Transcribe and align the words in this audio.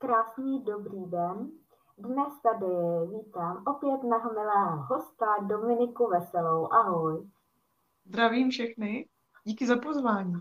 Krásný 0.00 0.62
dobrý 0.62 1.06
den. 1.06 1.50
Dnes 1.98 2.40
tady 2.42 2.66
vítám 3.10 3.62
opět 3.66 4.02
mého 4.02 4.32
milého 4.32 4.76
hosta 4.76 5.26
Dominiku 5.40 6.06
Veselou. 6.06 6.72
Ahoj. 6.72 7.28
Zdravím 8.04 8.50
všechny. 8.50 9.08
Díky 9.44 9.66
za 9.66 9.76
pozvání. 9.76 10.34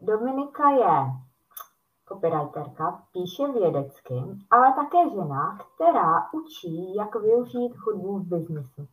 Dominika 0.00 0.70
je 0.70 1.06
copywriterka, 2.08 3.02
píše 3.12 3.52
vědecky, 3.52 4.14
ale 4.50 4.72
také 4.72 5.10
žena, 5.10 5.58
která 5.74 6.32
učí, 6.32 6.94
jak 6.94 7.14
využít 7.14 7.76
hudbu 7.76 8.18
v 8.18 8.26
biznesu. 8.26 8.88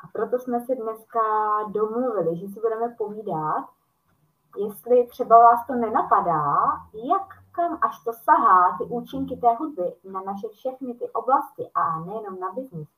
A 0.00 0.06
proto 0.12 0.38
jsme 0.38 0.60
si 0.60 0.76
dneska 0.76 1.20
domluvili, 1.68 2.36
že 2.36 2.48
si 2.48 2.60
budeme 2.60 2.94
povídat, 2.98 3.64
jestli 4.58 5.06
třeba 5.06 5.38
vás 5.38 5.66
to 5.66 5.74
nenapadá, 5.74 6.54
jak 6.94 7.41
kam 7.52 7.78
až 7.82 8.04
to 8.04 8.12
sahá 8.12 8.76
ty 8.78 8.84
účinky 8.84 9.36
té 9.36 9.54
hudby 9.54 9.94
na 10.04 10.20
naše 10.20 10.48
všechny 10.48 10.94
ty 10.94 11.10
oblasti 11.10 11.70
a 11.74 12.00
nejenom 12.00 12.40
na 12.40 12.52
biznis, 12.52 12.88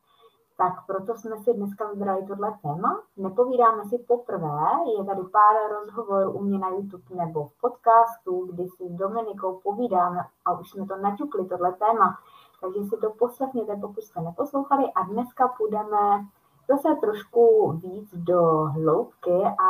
tak 0.56 0.72
proto 0.86 1.14
jsme 1.14 1.38
si 1.38 1.54
dneska 1.54 1.88
vybrali 1.88 2.26
tohle 2.26 2.58
téma. 2.62 3.00
Nepovídáme 3.16 3.84
si 3.84 3.98
poprvé, 3.98 4.58
je 4.98 5.04
tady 5.04 5.22
pár 5.22 5.54
rozhovorů 5.70 6.32
u 6.32 6.42
mě 6.42 6.58
na 6.58 6.68
YouTube 6.68 7.14
nebo 7.16 7.44
v 7.44 7.60
podcastu, 7.60 8.46
kdy 8.52 8.68
si 8.68 8.88
s 8.88 8.92
Dominikou 8.92 9.60
povídáme 9.64 10.20
a 10.44 10.52
už 10.58 10.70
jsme 10.70 10.86
to 10.86 10.96
naťukli, 10.96 11.46
tohle 11.46 11.72
téma. 11.72 12.18
Takže 12.60 12.88
si 12.88 12.96
to 12.96 13.10
poslechněte, 13.10 13.76
pokud 13.76 14.02
jste 14.02 14.20
neposlouchali 14.20 14.92
a 14.92 15.02
dneska 15.02 15.48
půjdeme 15.48 16.26
zase 16.68 16.94
trošku 17.00 17.72
víc 17.72 18.14
do 18.14 18.42
hloubky 18.64 19.42
a 19.44 19.68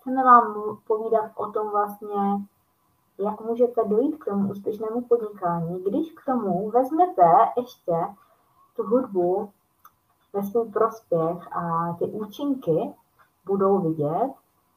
chceme 0.00 0.24
vám 0.24 0.54
povídat 0.86 1.30
o 1.34 1.46
tom 1.46 1.70
vlastně, 1.70 2.16
jak 3.18 3.40
můžete 3.40 3.84
dojít 3.84 4.16
k 4.16 4.24
tomu 4.24 4.50
úspěšnému 4.50 5.00
podnikání, 5.00 5.82
když 5.82 6.12
k 6.12 6.24
tomu 6.24 6.70
vezmete 6.70 7.30
ještě 7.56 7.92
tu 8.76 8.82
hudbu 8.82 9.50
ve 10.32 10.42
svůj 10.42 10.68
prospěch 10.72 11.56
a 11.56 11.92
ty 11.98 12.04
účinky 12.04 12.94
budou 13.46 13.78
vidět 13.78 14.32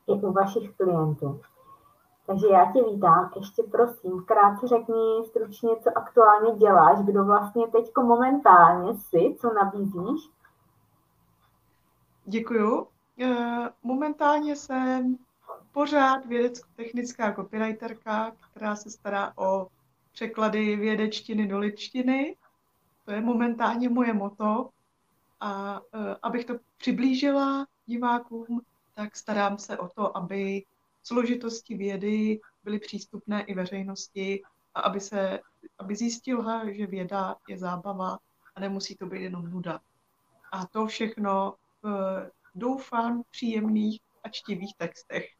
i 0.07 0.11
u 0.11 0.31
vašich 0.31 0.75
klientů. 0.75 1.41
Takže 2.25 2.47
já 2.47 2.71
tě 2.71 2.83
vítám. 2.83 3.31
Ještě 3.35 3.63
prosím, 3.63 4.23
krátce 4.25 4.67
řekni 4.67 5.23
stručně, 5.27 5.69
co 5.83 5.97
aktuálně 5.97 6.55
děláš, 6.55 6.99
kdo 6.99 7.25
vlastně 7.25 7.67
teď 7.67 7.91
momentálně 7.97 8.93
jsi, 8.93 9.35
co 9.39 9.53
nabízíš. 9.53 10.29
Děkuju. 12.25 12.87
Eh, 13.21 13.69
momentálně 13.83 14.55
jsem 14.55 15.17
pořád 15.77 16.25
vědecko-technická 16.25 17.33
copywriterka, 17.33 18.35
která 18.51 18.75
se 18.75 18.89
stará 18.89 19.33
o 19.37 19.67
překlady 20.11 20.75
vědečtiny 20.75 21.47
do 21.47 21.59
litštiny. 21.59 22.35
To 23.05 23.11
je 23.11 23.21
momentálně 23.21 23.89
moje 23.89 24.13
moto. 24.13 24.69
A 25.39 25.79
uh, 25.79 26.15
abych 26.21 26.45
to 26.45 26.53
přiblížila 26.77 27.67
divákům, 27.85 28.61
tak 28.95 29.15
starám 29.15 29.57
se 29.57 29.77
o 29.77 29.87
to, 29.87 30.17
aby 30.17 30.63
složitosti 31.03 31.75
vědy 31.75 32.39
byly 32.63 32.79
přístupné 32.79 33.41
i 33.41 33.53
veřejnosti 33.53 34.43
a 34.75 34.81
aby 34.81 34.99
se 34.99 35.39
aby 35.79 35.95
zjistila, 35.95 36.71
že 36.71 36.87
věda 36.87 37.35
je 37.47 37.57
zábava 37.57 38.17
a 38.55 38.59
nemusí 38.59 38.95
to 38.95 39.05
být 39.05 39.21
jenom 39.21 39.51
nuda. 39.51 39.79
A 40.51 40.65
to 40.65 40.87
všechno 40.87 41.53
v 41.83 41.87
doufám 42.55 43.23
příjemných 43.31 43.99
a 44.23 44.29
čtivých 44.29 44.75
textech. 44.77 45.37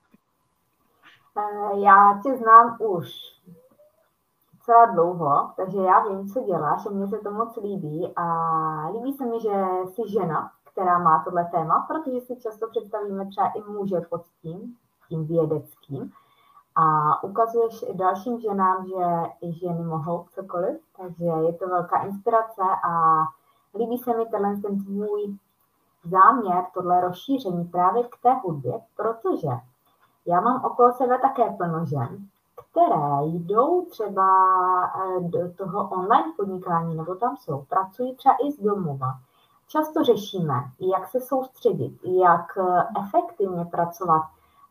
Eh, 1.38 1.80
já 1.80 2.20
tě 2.24 2.38
znám 2.38 2.78
už 2.80 3.08
docela 4.54 4.86
dlouho, 4.86 5.52
takže 5.56 5.78
já 5.78 6.08
vím, 6.08 6.28
co 6.28 6.42
děláš 6.44 6.86
a 6.86 6.90
mně 6.90 7.08
se 7.08 7.18
to 7.18 7.32
moc 7.32 7.56
líbí 7.56 8.14
a 8.16 8.26
líbí 8.90 9.14
se 9.14 9.26
mi, 9.26 9.40
že 9.40 9.66
jsi 9.86 10.12
žena, 10.12 10.52
která 10.72 11.00
má 11.00 11.23
tohle 11.23 11.45
téma, 11.45 11.86
protože 11.88 12.22
si 12.22 12.36
často 12.36 12.67
představíme 12.67 13.26
třeba 13.26 13.48
i 13.48 13.61
muže 13.61 14.02
pod 14.10 14.22
tím, 14.42 14.76
tím 15.10 15.28
vědeckým. 15.28 16.11
A 16.76 17.23
ukazuješ 17.23 17.86
dalším 17.94 18.40
ženám, 18.40 18.86
že 18.88 19.30
i 19.42 19.54
ženy 19.54 19.84
mohou 19.84 20.26
cokoliv, 20.32 20.78
takže 20.98 21.26
je 21.26 21.54
to 21.54 21.67
velká 21.67 22.02
inspirace 22.04 22.61
a 22.90 23.23
líbí 23.78 23.98
se 23.98 24.17
mi 24.17 24.26
tenhle 24.26 24.56
ten 24.56 24.84
tvůj 24.84 25.38
záměr, 26.04 26.66
tohle 26.73 27.02
rozšíření 27.02 27.66
právě 27.66 28.04
k 28.04 28.17
té 28.22 28.34
hudbě, 28.34 28.82
protože 28.95 29.50
já 30.27 30.42
mám 30.42 30.65
okolo 30.65 30.93
sebe 30.93 31.20
také 31.20 31.43
plno 31.49 31.86
žen, 31.86 32.17
které 32.55 33.17
jdou 33.21 33.86
třeba 33.86 34.27
eh, 34.86 35.20
do 35.20 35.52
toho 35.58 35.89
online 35.89 36.33
podnikání, 36.38 36.95
nebo 36.95 37.15
tam 37.15 37.38
jsou, 37.38 37.65
pracují 37.70 38.15
třeba 38.15 38.36
i 38.48 38.52
z 38.52 38.60
domova. 38.60 39.14
Často 39.67 40.04
řešíme, 40.04 40.54
jak 40.80 41.08
se 41.08 41.20
soustředit, 41.20 41.99
jak 42.04 42.58
eh, 42.58 42.87
efektivně 43.05 43.66
pracovat. 43.66 44.23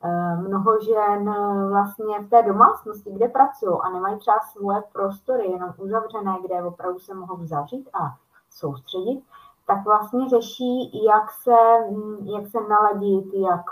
Eh, 0.05 0.37
mnoho 0.37 0.81
žen 0.81 1.35
vlastně 1.69 2.21
v 2.21 2.31
té 2.31 2.43
domácnosti, 2.43 3.11
kde 3.13 3.29
pracují 3.29 3.79
a 3.83 3.89
nemají 3.89 4.19
třeba 4.19 4.41
svoje 4.53 4.83
prostory, 4.93 5.47
jenom 5.47 5.75
uzavřené, 5.79 6.37
kde 6.47 6.63
opravdu 6.63 6.99
se 6.99 7.15
mohou 7.15 7.47
zavřít 7.47 7.89
a 7.93 8.17
soustředit, 8.51 9.25
tak 9.67 9.85
vlastně 9.85 10.29
řeší, 10.29 11.05
jak 11.05 11.31
se, 11.31 11.57
hm, 11.91 12.27
jak 12.27 12.47
se 12.47 12.59
naladit, 12.69 13.35
jak 13.35 13.63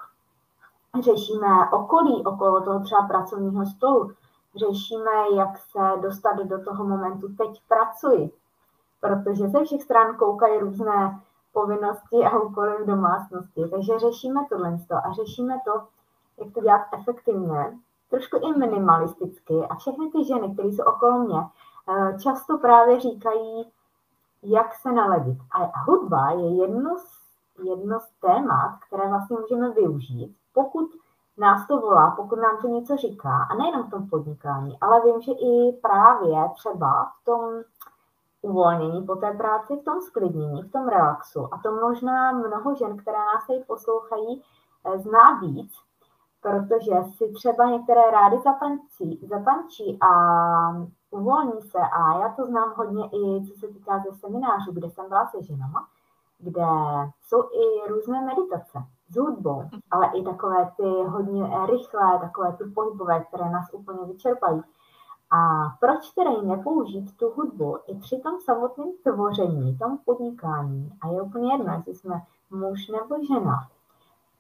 řešíme 1.03 1.71
okolí 1.73 2.25
okolo 2.25 2.61
toho 2.61 2.81
třeba 2.81 3.03
pracovního 3.03 3.67
stolu, 3.67 4.13
řešíme, 4.57 5.11
jak 5.37 5.59
se 5.59 6.01
dostat 6.01 6.37
do 6.37 6.65
toho 6.65 6.85
momentu, 6.85 7.29
teď 7.29 7.63
pracuji, 7.69 8.31
protože 9.01 9.49
ze 9.49 9.65
všech 9.65 9.83
stran 9.83 10.17
koukají 10.17 10.59
různé 10.59 11.21
povinnosti 11.53 12.25
a 12.25 12.39
úkoly 12.39 12.73
v 12.83 12.87
domácnosti. 12.87 13.69
Takže 13.71 13.99
řešíme 13.99 14.41
tohle 14.49 14.79
a 15.05 15.13
řešíme 15.13 15.61
to, 15.65 15.83
jak 16.39 16.55
to 16.55 16.61
dělat 16.61 16.83
efektivně, 17.01 17.79
trošku 18.11 18.37
i 18.37 18.59
minimalisticky. 18.59 19.55
A 19.71 19.75
všechny 19.75 20.11
ty 20.11 20.25
ženy, 20.25 20.53
které 20.53 20.69
jsou 20.69 20.85
okolo 20.85 21.19
mě, 21.19 21.41
eh, 21.41 22.19
často 22.19 22.59
právě 22.59 23.01
říkají, 23.01 23.73
jak 24.43 24.75
se 24.75 24.93
naladit. 24.93 25.39
A 25.51 25.79
hudba 25.79 26.31
je 26.31 26.57
jedno 26.57 26.99
z, 26.99 27.25
jedno 27.65 28.01
z 28.01 28.11
témat, 28.21 28.79
které 28.89 29.09
vlastně 29.09 29.37
můžeme 29.41 29.71
využít 29.71 30.37
pokud 30.55 30.91
nás 31.39 31.67
to 31.67 31.79
volá, 31.79 32.11
pokud 32.11 32.37
nám 32.37 32.59
to 32.63 32.69
něco 32.69 32.97
říká, 32.97 33.47
a 33.51 33.55
nejenom 33.55 33.83
v 33.83 33.91
tom 33.91 34.09
podnikání, 34.09 34.79
ale 34.81 35.01
vím, 35.05 35.23
že 35.23 35.33
i 35.33 35.73
právě 35.83 36.49
třeba 36.55 37.13
v 37.21 37.25
tom 37.25 37.63
uvolnění 38.43 39.07
po 39.07 39.17
té 39.17 39.33
práci, 39.33 39.77
v 39.77 39.85
tom 39.85 40.01
sklidnění, 40.01 40.63
v 40.63 40.73
tom 40.73 40.89
relaxu. 40.89 41.55
A 41.55 41.59
to 41.59 41.73
možná 41.73 42.33
mnoho 42.33 42.75
žen, 42.75 42.97
které 42.97 43.19
nás 43.19 43.47
tady 43.47 43.61
poslouchají, 43.67 44.43
eh, 44.85 44.99
zná 44.99 45.39
víc, 45.41 45.73
protože 46.43 46.93
si 47.17 47.33
třeba 47.33 47.65
některé 47.65 48.11
rády 48.11 48.39
zatančí, 48.45 49.27
zatančí 49.29 49.99
a 50.01 50.11
uvolní 51.11 51.63
se. 51.63 51.79
A 51.79 52.19
já 52.19 52.29
to 52.29 52.47
znám 52.47 52.73
hodně 52.77 53.05
i, 53.07 53.47
co 53.47 53.61
se 53.61 53.67
týká 53.69 53.99
ze 53.99 54.17
seminářů, 54.19 54.73
kde 54.73 54.91
jsem 54.91 55.09
byla 55.09 55.27
se 55.27 55.43
ženama, 55.43 55.87
kde 56.39 56.67
jsou 57.23 57.43
i 57.43 57.89
různé 57.89 58.21
meditace 58.21 58.79
s 59.15 59.17
hudbou, 59.17 59.65
ale 59.91 60.07
i 60.15 60.25
takové 60.25 60.73
ty 60.77 60.83
hodně 60.83 61.67
rychlé, 61.67 62.19
takové 62.21 62.53
ty 62.53 62.65
pohybové, 62.65 63.25
které 63.25 63.51
nás 63.51 63.71
úplně 63.73 63.99
vyčerpají. 64.07 64.63
A 65.31 65.69
proč 65.81 66.11
tedy 66.11 66.47
nepoužít 66.47 67.17
tu 67.17 67.31
hudbu 67.31 67.79
i 67.87 67.95
při 67.95 68.19
tom 68.19 68.41
samotném 68.41 68.93
tvoření, 69.03 69.79
tom 69.79 69.99
podnikání? 70.05 70.93
A 71.01 71.09
je 71.09 71.23
úplně 71.23 71.53
jedno, 71.53 71.73
jestli 71.73 71.95
jsme 71.95 72.23
muž 72.51 72.89
nebo 72.89 73.25
žena. 73.25 73.69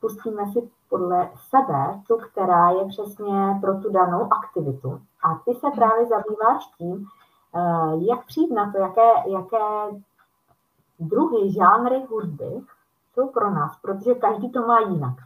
Pustíme 0.00 0.52
si 0.52 0.70
podle 0.88 1.30
sebe 1.50 2.00
tu, 2.08 2.16
která 2.16 2.70
je 2.70 2.84
přesně 2.88 3.58
pro 3.60 3.80
tu 3.80 3.92
danou 3.92 4.32
aktivitu. 4.32 5.00
A 5.24 5.34
ty 5.44 5.54
se 5.54 5.70
právě 5.74 6.06
zabýváš 6.06 6.66
tím, 6.78 7.06
eh, 7.54 7.96
jak 8.10 8.26
přijít 8.26 8.54
na 8.54 8.72
to, 8.72 8.78
jaké, 8.78 9.10
jaké 9.26 10.02
druhy, 11.00 11.52
žánry 11.52 12.04
hudby 12.10 12.62
jsou 13.14 13.28
pro 13.28 13.50
nás, 13.50 13.78
protože 13.82 14.14
každý 14.14 14.50
to 14.50 14.66
má 14.66 14.80
jinak. 14.80 15.16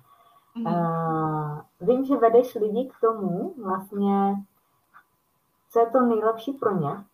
Mm. 0.54 0.66
Uh, 0.66 1.60
vím, 1.80 2.04
že 2.04 2.16
vedeš 2.16 2.54
lidi 2.54 2.90
k 2.92 3.00
tomu, 3.00 3.54
vlastně, 3.62 4.34
co 5.70 5.80
je 5.80 5.86
to 5.86 6.00
nejlepší 6.00 6.52
pro 6.52 6.74
ně. 6.80 7.04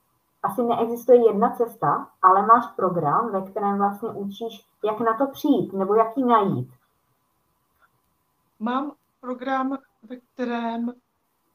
Asi 0.42 0.62
neexistuje 0.62 1.26
jedna 1.26 1.50
cesta, 1.50 2.08
ale 2.22 2.46
máš 2.46 2.66
program, 2.66 3.32
ve 3.32 3.42
kterém 3.42 3.78
vlastně 3.78 4.08
učíš, 4.08 4.66
jak 4.84 5.00
na 5.00 5.18
to 5.18 5.26
přijít, 5.26 5.72
nebo 5.72 5.94
jak 5.94 6.16
ji 6.16 6.24
najít. 6.24 6.72
Mám 8.58 8.92
program, 9.20 9.78
ve 10.02 10.16
kterém 10.16 10.92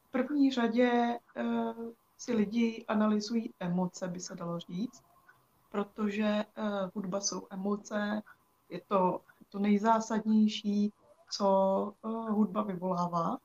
v 0.08 0.10
první 0.10 0.50
řadě 0.50 1.18
uh, 1.36 1.90
si 2.18 2.32
lidi 2.32 2.84
analyzují 2.88 3.54
emoce, 3.60 4.08
by 4.08 4.20
se 4.20 4.34
dalo 4.34 4.58
říct 4.58 5.02
protože 5.70 6.44
uh, 6.58 6.90
hudba 6.94 7.20
jsou 7.20 7.46
emoce, 7.50 8.22
je 8.70 8.80
to 8.88 9.20
to 9.50 9.58
nejzásadnější, 9.58 10.92
co 11.30 11.48
uh, 12.02 12.30
hudba 12.30 12.62
vyvolává. 12.62 13.38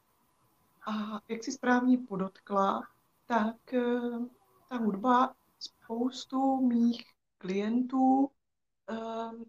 A 0.88 1.22
jak 1.28 1.44
si 1.44 1.52
správně 1.52 1.98
podotkla, 1.98 2.84
tak 3.26 3.74
eh, 3.74 4.00
ta 4.70 4.78
hudba 4.78 5.36
spoustu 5.60 6.62
mých 6.68 7.04
klientů 7.38 8.30
eh, 8.90 9.46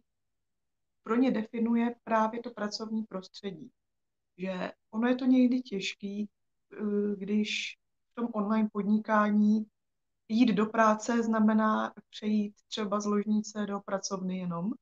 pro 1.02 1.16
ně 1.16 1.30
definuje 1.30 1.94
právě 2.04 2.42
to 2.42 2.50
pracovní 2.50 3.02
prostředí. 3.02 3.70
Že 4.38 4.72
ono 4.90 5.08
je 5.08 5.14
to 5.14 5.24
někdy 5.24 5.62
těžký, 5.62 6.28
když 7.16 7.78
v 8.12 8.14
tom 8.14 8.28
online 8.32 8.68
podnikání 8.72 9.66
jít 10.28 10.54
do 10.54 10.66
práce 10.66 11.22
znamená 11.22 11.94
přejít 12.10 12.54
třeba 12.68 13.00
z 13.00 13.06
ložnice 13.06 13.66
do 13.66 13.80
pracovny 13.80 14.38
jenom. 14.38 14.72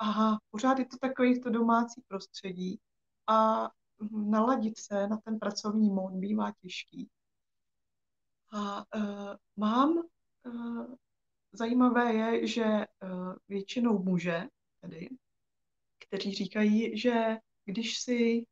A 0.00 0.38
pořád 0.50 0.78
je 0.78 0.84
to 0.86 0.98
takový 0.98 1.40
to 1.40 1.50
domácí 1.50 2.02
prostředí 2.08 2.80
a 3.26 3.70
naladit 4.10 4.78
se 4.78 5.06
na 5.06 5.16
ten 5.16 5.38
pracovní 5.38 5.90
mód 5.90 6.12
bývá 6.12 6.52
těžký. 6.62 7.10
A 8.52 8.84
uh, 8.96 9.36
mám, 9.56 10.02
uh, 10.46 10.94
zajímavé 11.52 12.14
je, 12.14 12.46
že 12.46 12.64
uh, 12.64 13.34
většinou 13.48 14.02
muže, 14.02 14.48
tedy, 14.80 15.08
kteří 15.98 16.34
říkají, 16.34 16.98
že 16.98 17.36
když 17.64 18.00
si 18.00 18.46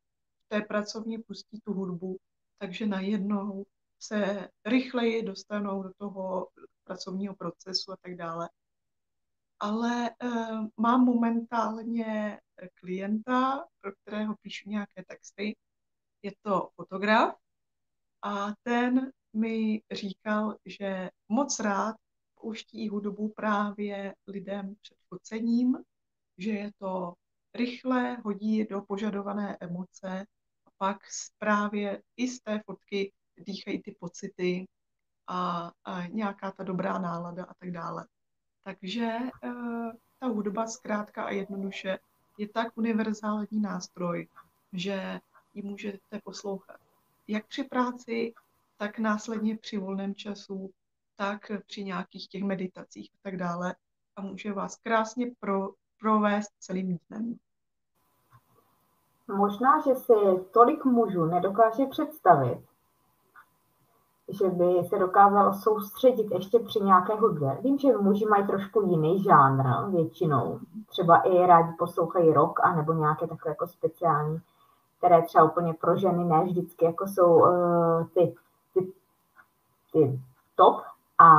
v 0.45 0.47
té 0.47 0.61
pracovně 0.61 1.19
pustí 1.19 1.59
tu 1.59 1.73
hudbu, 1.73 2.17
takže 2.57 2.85
najednou 2.85 3.65
se 3.99 4.49
rychleji 4.65 5.23
dostanou 5.23 5.83
do 5.83 5.93
toho 5.97 6.47
pracovního 6.83 7.35
procesu 7.35 7.91
a 7.91 7.97
tak 8.01 8.15
dále. 8.15 8.49
Ale 9.59 10.09
uh, 10.23 10.67
mám 10.77 11.05
momentálně 11.05 12.39
klienta, 12.73 13.67
pro 13.81 13.91
kterého 13.91 14.35
píšu 14.41 14.69
nějaké 14.69 15.03
texty. 15.07 15.55
Je 16.23 16.31
to 16.41 16.69
fotograf 16.75 17.35
a 18.21 18.53
ten 18.63 19.11
mi 19.33 19.81
říkal, 19.91 20.57
že 20.65 21.09
moc 21.29 21.59
rád 21.59 21.95
pouští 22.41 22.89
hudbu 22.89 23.29
právě 23.29 24.15
lidem 24.27 24.75
před 24.81 24.97
focením, 25.09 25.77
že 26.37 26.51
je 26.51 26.71
to 26.77 27.13
rychle 27.53 28.17
hodí 28.25 28.65
do 28.65 28.81
požadované 28.81 29.57
emoce 29.59 30.25
a 30.65 30.69
pak 30.77 30.97
právě 31.37 32.01
i 32.17 32.27
z 32.27 32.39
té 32.39 32.61
fotky 32.65 33.13
dýchají 33.37 33.81
ty 33.81 33.95
pocity 33.99 34.65
a, 35.27 35.71
a 35.83 36.07
nějaká 36.07 36.51
ta 36.51 36.63
dobrá 36.63 36.99
nálada 36.99 37.43
a 37.43 37.53
tak 37.53 37.71
dále. 37.71 38.07
Takže 38.69 39.03
e, 39.03 39.29
ta 40.19 40.27
hudba 40.27 40.67
zkrátka 40.67 41.23
a 41.23 41.29
jednoduše 41.29 41.99
je 42.37 42.47
tak 42.47 42.77
univerzální 42.77 43.59
nástroj, 43.61 44.27
že 44.73 45.19
ji 45.53 45.61
můžete 45.61 46.19
poslouchat 46.23 46.79
jak 47.29 47.47
při 47.47 47.63
práci, 47.63 48.33
tak 48.77 48.99
následně 48.99 49.57
při 49.57 49.77
volném 49.77 50.15
času, 50.15 50.71
tak 51.15 51.51
při 51.67 51.83
nějakých 51.83 52.27
těch 52.27 52.43
meditacích 52.43 53.09
a 53.13 53.17
tak 53.21 53.37
dále. 53.37 53.75
A 54.15 54.21
může 54.21 54.53
vás 54.53 54.75
krásně 54.75 55.31
pro, 55.39 55.69
provést 55.99 56.51
celým 56.59 56.99
dnem. 57.09 57.35
Možná, 59.27 59.81
že 59.87 59.95
si 59.95 60.13
tolik 60.53 60.85
mužů 60.85 61.25
nedokáže 61.25 61.85
představit, 61.85 62.59
že 64.29 64.49
by 64.49 64.83
se 64.87 64.99
dokázalo 64.99 65.53
soustředit 65.53 66.31
ještě 66.31 66.59
při 66.59 66.79
nějaké 66.79 67.15
hudbě. 67.15 67.57
Vím, 67.61 67.77
že 67.77 67.97
muži 67.97 68.25
mají 68.25 68.47
trošku 68.47 68.81
jiný 68.81 69.23
žánr 69.23 69.89
většinou. 69.91 70.59
Třeba 70.87 71.17
i 71.17 71.47
rádi 71.47 71.73
poslouchají 71.79 72.33
rock, 72.33 72.59
anebo 72.63 72.93
nějaké 72.93 73.27
takové 73.27 73.51
jako 73.51 73.67
speciální, 73.67 74.41
které 74.97 75.21
třeba 75.21 75.43
úplně 75.43 75.73
pro 75.73 75.97
ženy 75.97 76.23
ne 76.25 76.43
vždycky 76.43 76.85
jako 76.85 77.07
jsou 77.07 77.35
uh, 77.35 78.07
ty, 78.13 78.35
ty, 78.73 78.91
ty 79.93 80.19
top. 80.55 80.81
A 81.17 81.29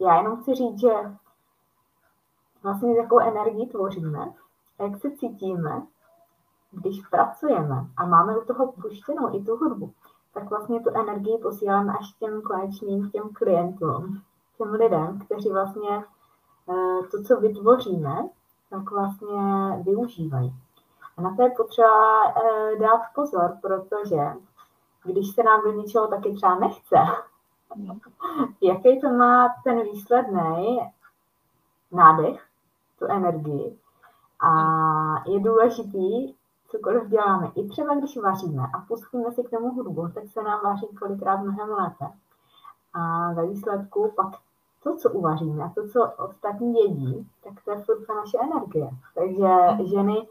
já 0.00 0.16
jenom 0.16 0.36
chci 0.36 0.54
říct, 0.54 0.80
že 0.80 0.92
vlastně 2.62 2.96
jakou 2.96 3.18
energii 3.18 3.66
tvoříme, 3.66 4.32
jak 4.80 4.96
se 5.00 5.10
cítíme, 5.10 5.82
když 6.70 7.06
pracujeme 7.06 7.86
a 7.96 8.06
máme 8.06 8.38
u 8.38 8.44
toho 8.44 8.72
puštěnou 8.72 9.36
i 9.36 9.44
tu 9.44 9.56
hudbu 9.56 9.92
tak 10.36 10.50
vlastně 10.50 10.80
tu 10.80 10.90
energii 10.90 11.38
posílám 11.38 11.90
až 11.90 12.12
těm 12.12 12.42
konečným, 12.42 13.10
těm 13.10 13.22
klientům, 13.32 14.22
těm 14.58 14.72
lidem, 14.72 15.18
kteří 15.18 15.50
vlastně 15.50 16.04
eh, 16.70 17.06
to, 17.10 17.22
co 17.22 17.40
vytvoříme, 17.40 18.28
tak 18.70 18.90
vlastně 18.90 19.38
využívají. 19.82 20.54
A 21.16 21.22
na 21.22 21.36
to 21.36 21.42
je 21.42 21.50
potřeba 21.50 22.24
eh, 22.28 22.76
dát 22.76 23.00
pozor, 23.14 23.58
protože 23.62 24.32
když 25.04 25.34
se 25.34 25.42
nám 25.42 25.62
do 25.64 25.72
něčeho 25.72 26.06
taky 26.06 26.32
třeba 26.32 26.54
nechce, 26.58 26.96
jaký 28.60 29.00
to 29.00 29.08
má 29.08 29.54
ten 29.64 29.82
výsledný 29.82 30.80
nádech, 31.92 32.46
tu 32.98 33.06
energii. 33.06 33.78
A 34.40 34.52
je 35.28 35.40
důležitý 35.40 36.34
cokoliv 36.68 37.08
děláme, 37.08 37.50
i 37.54 37.68
třeba 37.68 37.94
když 37.94 38.16
vaříme 38.16 38.62
a 38.74 38.78
pustíme 38.88 39.32
si 39.32 39.42
k 39.42 39.50
tomu 39.50 39.70
hudbu, 39.70 40.08
tak 40.08 40.24
se 40.28 40.42
nám 40.42 40.60
vaří 40.64 40.86
kolikrát 40.98 41.36
mnohem 41.36 41.70
lépe. 41.70 42.04
A 42.94 43.32
ve 43.32 43.46
výsledku 43.46 44.12
pak 44.16 44.26
to, 44.82 44.96
co 44.96 45.10
uvaříme 45.10 45.64
a 45.64 45.68
to, 45.68 45.88
co 45.88 46.12
ostatní 46.18 46.74
jedí, 46.74 47.30
tak 47.44 47.64
to 47.64 47.70
je 47.70 47.82
furt 47.82 48.08
naše 48.08 48.38
energie. 48.38 48.90
Takže 49.14 49.84
ženy, 49.84 50.28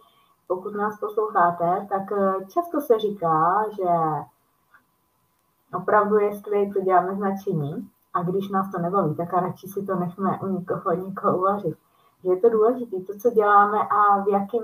pokud 0.47 0.75
nás 0.75 0.99
posloucháte, 0.99 1.87
tak 1.89 2.11
eh, 2.11 2.45
často 2.45 2.81
se 2.81 2.99
říká, 2.99 3.65
že 3.75 3.89
opravdu, 5.77 6.17
jestli 6.17 6.71
to 6.73 6.81
děláme 6.81 7.15
značení 7.15 7.89
a 8.13 8.23
když 8.23 8.49
nás 8.49 8.71
to 8.71 8.81
nebaví, 8.81 9.15
tak 9.15 9.33
a 9.33 9.39
radši 9.39 9.67
si 9.67 9.85
to 9.85 9.95
nechme 9.95 10.39
u 10.39 10.47
nikoho, 10.47 10.95
nikoho 10.95 11.37
uvařit. 11.37 11.77
Že 12.23 12.29
je 12.29 12.37
to 12.37 12.49
důležité, 12.49 12.97
to, 12.99 13.13
co 13.19 13.29
děláme 13.31 13.77
a 13.79 14.23
v 14.23 14.27
jakém 14.27 14.63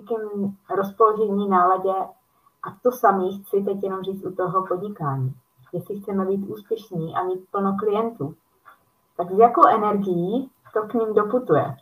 jakém 0.00 0.56
rozpoložení, 0.76 1.48
náladě 1.48 1.94
a 2.62 2.70
to 2.82 2.92
samé 2.92 3.24
chci 3.32 3.64
teď 3.64 3.82
jenom 3.82 4.02
říct 4.02 4.24
u 4.24 4.34
toho 4.34 4.66
podnikání. 4.66 5.34
Jestli 5.72 6.00
chceme 6.00 6.26
být 6.26 6.46
úspěšní 6.46 7.14
a 7.14 7.24
mít 7.24 7.50
plno 7.50 7.76
klientů, 7.80 8.36
tak 9.16 9.30
s 9.30 9.38
jakou 9.38 9.68
energií 9.68 10.50
to 10.72 10.82
k 10.82 10.94
ním 10.94 11.14
doputuje. 11.14 11.76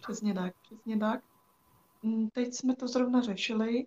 Přesně 0.00 0.34
tak, 0.34 0.54
přesně 0.62 0.98
tak. 0.98 1.20
Mm, 2.02 2.28
teď 2.30 2.54
jsme 2.54 2.76
to 2.76 2.88
zrovna 2.88 3.20
řešili 3.20 3.86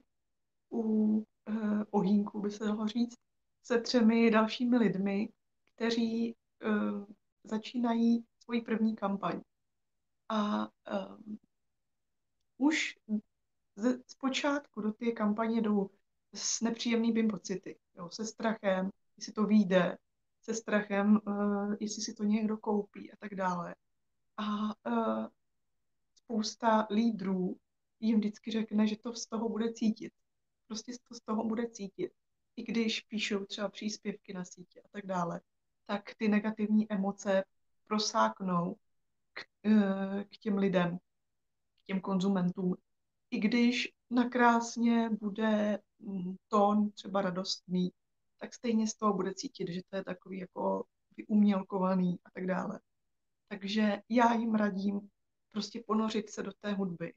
u 0.71 1.23
eh, 1.47 1.85
ohýnku, 1.91 2.41
by 2.41 2.51
se 2.51 2.65
dalo 2.65 2.87
říct, 2.87 3.15
se 3.63 3.81
třemi 3.81 4.31
dalšími 4.31 4.77
lidmi, 4.77 5.29
kteří 5.75 6.35
eh, 6.61 6.69
začínají 7.43 8.25
svoji 8.43 8.61
první 8.61 8.95
kampaň. 8.95 9.41
A 10.29 10.67
eh, 10.87 11.07
už 12.57 12.95
z, 13.81 13.99
zpočátku 14.07 14.81
do 14.81 14.91
té 14.91 15.11
kampaně 15.11 15.61
jdou 15.61 15.89
s 16.33 16.61
nepříjemnými 16.61 17.27
pocity, 17.27 17.79
jo, 17.97 18.09
se 18.09 18.25
strachem, 18.25 18.89
jestli 19.17 19.33
to 19.33 19.43
vyjde, 19.43 19.97
se 20.41 20.53
strachem, 20.53 21.19
uh, 21.27 21.75
jestli 21.79 22.01
si 22.01 22.13
to 22.13 22.23
někdo 22.23 22.57
koupí 22.57 23.11
a 23.11 23.15
tak 23.19 23.35
dále. 23.35 23.75
A 24.37 24.45
uh, 24.91 25.27
spousta 26.15 26.87
lídrů 26.89 27.57
jim 27.99 28.17
vždycky 28.17 28.51
řekne, 28.51 28.87
že 28.87 28.97
to 28.97 29.13
z 29.13 29.25
toho 29.27 29.49
bude 29.49 29.73
cítit. 29.73 30.13
Prostě 30.67 30.91
to 31.07 31.15
z 31.15 31.21
toho 31.21 31.43
bude 31.43 31.69
cítit. 31.69 32.11
I 32.55 32.63
když 32.63 33.01
píšou 33.01 33.45
třeba 33.45 33.69
příspěvky 33.69 34.33
na 34.33 34.45
sítě 34.45 34.81
a 34.81 34.87
tak 34.91 35.05
dále, 35.05 35.41
tak 35.85 36.15
ty 36.15 36.27
negativní 36.27 36.91
emoce 36.91 37.43
prosáknou 37.87 38.75
k, 39.33 39.41
uh, 39.65 40.23
k 40.23 40.37
těm 40.37 40.57
lidem, 40.57 40.97
k 41.83 41.85
těm 41.85 42.01
konzumentům 42.01 42.75
i 43.31 43.39
když 43.39 43.93
nakrásně 44.09 45.09
bude 45.09 45.79
mm, 45.99 46.35
tón 46.47 46.91
třeba 46.91 47.21
radostný, 47.21 47.91
tak 48.37 48.53
stejně 48.53 48.87
z 48.87 48.93
toho 48.95 49.13
bude 49.13 49.33
cítit, 49.33 49.67
že 49.71 49.81
to 49.89 49.95
je 49.95 50.03
takový 50.03 50.39
jako 50.39 50.85
vyumělkovaný 51.17 52.19
a 52.25 52.31
tak 52.31 52.45
dále. 52.47 52.79
Takže 53.47 54.01
já 54.09 54.33
jim 54.33 54.55
radím 54.55 55.09
prostě 55.51 55.83
ponořit 55.87 56.29
se 56.29 56.43
do 56.43 56.51
té 56.59 56.73
hudby 56.73 57.13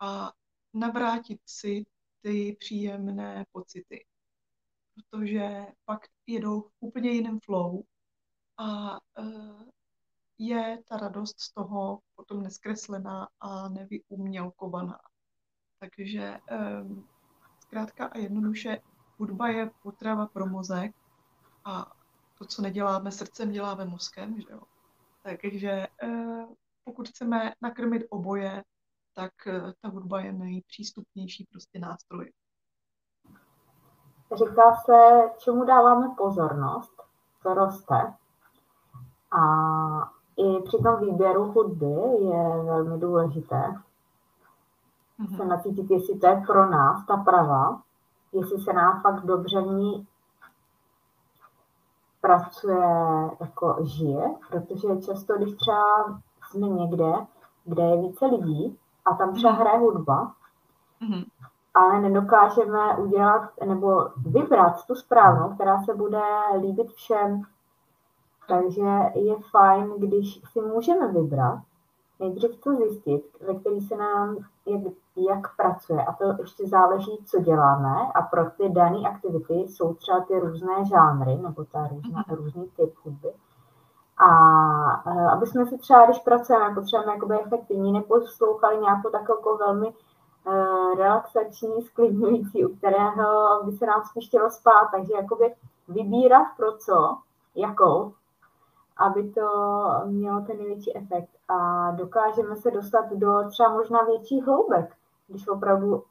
a 0.00 0.32
navrátit 0.74 1.40
si 1.46 1.84
ty 2.20 2.56
příjemné 2.58 3.44
pocity. 3.52 4.06
Protože 4.94 5.66
pak 5.84 6.00
jedou 6.26 6.60
v 6.60 6.70
úplně 6.80 7.10
jiném 7.10 7.40
flow 7.40 7.82
a 8.56 8.98
uh, 9.18 9.62
je 10.38 10.82
ta 10.88 10.96
radost 10.96 11.40
z 11.40 11.52
toho 11.52 12.00
potom 12.14 12.42
neskreslená 12.42 13.28
a 13.40 13.68
nevyumělkovaná. 13.68 14.98
Takže 15.82 16.38
um, 16.82 17.08
zkrátka 17.60 18.06
a 18.06 18.18
jednoduše 18.18 18.78
hudba 19.18 19.48
je 19.48 19.70
potrava 19.82 20.26
pro 20.26 20.46
mozek 20.46 20.92
a 21.64 21.92
to, 22.38 22.44
co 22.44 22.62
neděláme 22.62 23.10
srdcem, 23.12 23.50
děláme 23.50 23.84
mozkem, 23.84 24.40
že 24.40 24.46
jo. 24.50 24.60
Takže 25.22 25.86
uh, 26.02 26.44
pokud 26.84 27.08
chceme 27.08 27.52
nakrmit 27.60 28.06
oboje, 28.10 28.64
tak 29.14 29.32
uh, 29.46 29.72
ta 29.80 29.88
hudba 29.88 30.20
je 30.20 30.32
nejpřístupnější 30.32 31.46
prostě 31.50 31.78
nástroj. 31.78 32.32
říká 34.34 34.74
se, 34.74 35.30
čemu 35.38 35.64
dáváme 35.64 36.14
pozornost, 36.18 37.02
to 37.42 37.54
roste. 37.54 38.14
A 39.38 39.44
i 40.36 40.62
při 40.62 40.76
tom 40.76 41.00
výběru 41.00 41.52
hudby 41.52 42.24
je 42.24 42.62
velmi 42.64 43.00
důležité. 43.00 43.82
Se 45.36 45.44
nacítit, 45.44 45.90
jestli 45.90 46.18
to 46.18 46.26
je 46.26 46.42
pro 46.46 46.70
nás 46.70 47.06
ta 47.06 47.16
prava, 47.16 47.80
jestli 48.32 48.60
se 48.60 48.72
nám 48.72 49.00
fakt 49.00 49.24
dobře 49.24 49.60
v 49.60 49.66
ní 49.66 50.06
pracuje, 52.20 52.86
jako 53.40 53.76
žije, 53.82 54.34
protože 54.48 55.00
často, 55.06 55.36
když 55.36 55.54
třeba 55.54 56.20
jsme 56.50 56.68
někde, 56.68 57.12
kde 57.64 57.82
je 57.82 58.02
více 58.02 58.26
lidí 58.26 58.78
a 59.04 59.14
tam 59.14 59.34
třeba 59.34 59.52
mhm. 59.52 59.60
hraje 59.60 59.78
hudba, 59.78 60.32
mm-hmm. 61.02 61.24
ale 61.74 62.00
nedokážeme 62.00 62.96
udělat 62.96 63.50
nebo 63.66 64.08
vybrat 64.16 64.86
tu 64.86 64.94
správnou, 64.94 65.54
která 65.54 65.82
se 65.82 65.94
bude 65.94 66.22
líbit 66.60 66.92
všem. 66.92 67.42
Takže 68.48 69.10
je 69.14 69.34
fajn, 69.50 69.92
když 69.98 70.40
si 70.52 70.60
můžeme 70.60 71.08
vybrat, 71.08 71.60
nejdřív 72.20 72.60
to 72.60 72.76
zjistit, 72.76 73.22
ve 73.46 73.54
který 73.54 73.80
se 73.80 73.96
nám, 73.96 74.36
jak, 74.66 74.92
jak 75.16 75.56
pracuje. 75.56 76.04
A 76.04 76.12
to 76.12 76.24
ještě 76.40 76.68
záleží, 76.68 77.24
co 77.26 77.40
děláme. 77.40 78.12
A 78.14 78.22
pro 78.22 78.50
ty 78.50 78.68
dané 78.68 78.98
aktivity 79.08 79.54
jsou 79.54 79.94
třeba 79.94 80.20
ty 80.20 80.40
různé 80.40 80.84
žánry, 80.84 81.36
nebo 81.36 81.64
ta 81.64 81.88
různá, 81.88 82.22
mm-hmm. 82.22 82.36
různý 82.36 82.70
typ 82.76 82.94
hudby. 83.04 83.32
A 84.18 84.30
e, 85.10 85.30
aby 85.30 85.46
jsme 85.46 85.66
si 85.66 85.78
třeba, 85.78 86.06
když 86.06 86.18
pracujeme, 86.18 86.74
potřebujeme 86.74 87.12
jakoby 87.12 87.40
efektivní, 87.40 87.92
neposlouchali 87.92 88.80
nějakou 88.80 89.10
takovou 89.10 89.38
jako 89.38 89.56
velmi 89.56 89.86
uh, 89.86 90.98
relaxační, 90.98 91.82
sklidňující, 91.82 92.64
u 92.64 92.76
kterého 92.76 93.60
by 93.64 93.72
se 93.72 93.86
nám 93.86 94.02
spíš 94.04 94.28
chtělo 94.28 94.50
spát, 94.50 94.88
takže 94.92 95.12
jakoby 95.14 95.54
vybírat 95.88 96.46
pro 96.56 96.76
co, 96.76 97.16
jakou, 97.54 98.12
aby 99.02 99.30
to 99.30 99.48
mělo 100.06 100.40
ten 100.40 100.58
největší 100.58 100.96
efekt. 100.96 101.30
A 101.48 101.90
dokážeme 101.90 102.56
se 102.56 102.70
dostat 102.70 103.12
do 103.12 103.48
třeba 103.48 103.68
možná 103.68 104.02
větších 104.02 104.44
hloubek, 104.44 104.96
když 105.28 105.48
opravdu 105.48 106.04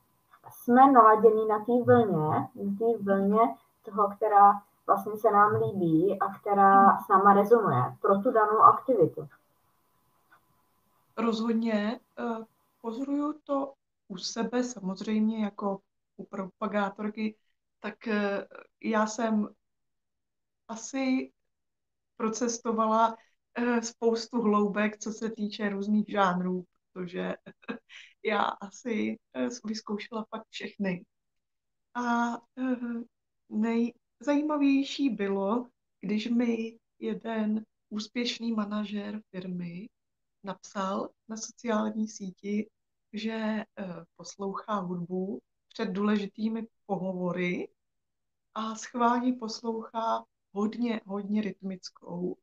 jsme 0.52 0.92
naladěni 0.92 1.46
na 1.46 1.60
té 1.60 1.84
vlně, 1.86 2.30
na 2.56 2.78
té 2.80 3.04
vlně 3.04 3.40
toho, 3.86 4.10
která 4.16 4.62
vlastně 4.88 5.18
se 5.18 5.32
nám 5.32 5.62
líbí 5.62 6.20
a 6.20 6.34
která 6.40 7.00
s 7.00 7.08
náma 7.08 7.34
rezonuje 7.34 7.84
pro 8.02 8.20
tu 8.20 8.32
danou 8.32 8.60
aktivitu. 8.60 9.28
Rozhodně 11.18 12.00
eh, 12.20 12.46
pozoruju 12.82 13.34
to 13.44 13.74
u 14.08 14.18
sebe 14.18 14.64
samozřejmě 14.64 15.44
jako 15.44 15.80
u 16.18 16.26
propagátorky, 16.26 17.36
tak 17.80 18.08
eh, 18.08 18.48
já 18.82 19.08
jsem 19.08 19.50
asi 20.68 21.32
procestovala 22.22 23.18
eh, 23.56 23.82
spoustu 23.82 24.42
hloubek, 24.42 24.98
co 24.98 25.12
se 25.12 25.32
týče 25.32 25.70
různých 25.70 26.06
žánrů, 26.08 26.64
protože 26.94 27.34
já 28.26 28.42
asi 28.42 29.20
vyzkoušela 29.66 30.26
fakt 30.30 30.48
všechny. 30.50 31.06
A 31.96 32.38
nej, 33.50 33.94
zajímavější 34.20 35.10
bylo, 35.10 35.68
když 36.02 36.28
mi 36.28 36.80
jeden 37.00 37.66
úspěšný 37.90 38.52
manažer 38.52 39.22
firmy 39.32 39.90
napsal 40.44 41.10
na 41.28 41.38
sociální 41.38 42.08
síti, 42.08 42.70
že 43.14 43.34
eh, 43.34 43.66
poslouchá 44.16 44.76
hudbu 44.76 45.40
před 45.74 45.86
důležitými 45.86 46.68
pohovory 46.86 47.68
a 48.56 48.76
schválně 48.76 49.34
poslouchá 49.34 50.26
hodně, 50.52 51.02
hodně 51.06 51.42
rytmickou 51.42 52.38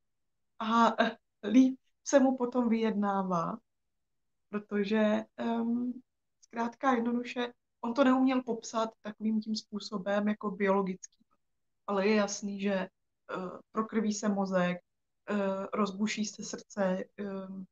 a 0.59 1.03
eh, 1.03 1.17
líp 1.49 1.79
se 2.05 2.21
mu 2.21 2.37
potom 2.37 2.69
vyjednává, 2.69 3.59
protože 4.49 5.25
um, 5.61 6.03
zkrátka 6.41 6.95
jednoduše 6.95 7.53
on 7.81 7.95
to 7.95 8.05
neuměl 8.05 8.43
popsat 8.43 8.91
takovým 9.03 9.41
tím 9.41 9.57
způsobem 9.57 10.29
jako 10.29 10.51
biologický 10.51 11.19
ale 11.89 12.09
je 12.09 12.15
jasný, 12.15 12.61
že 12.61 12.89
uh, 13.37 13.59
prokrví 13.73 14.13
se 14.13 14.29
mozek, 14.29 14.79
uh, 15.31 15.67
rozbuší 15.75 16.25
se 16.25 16.45
srdce, 16.45 17.05
uh, 17.21 17.65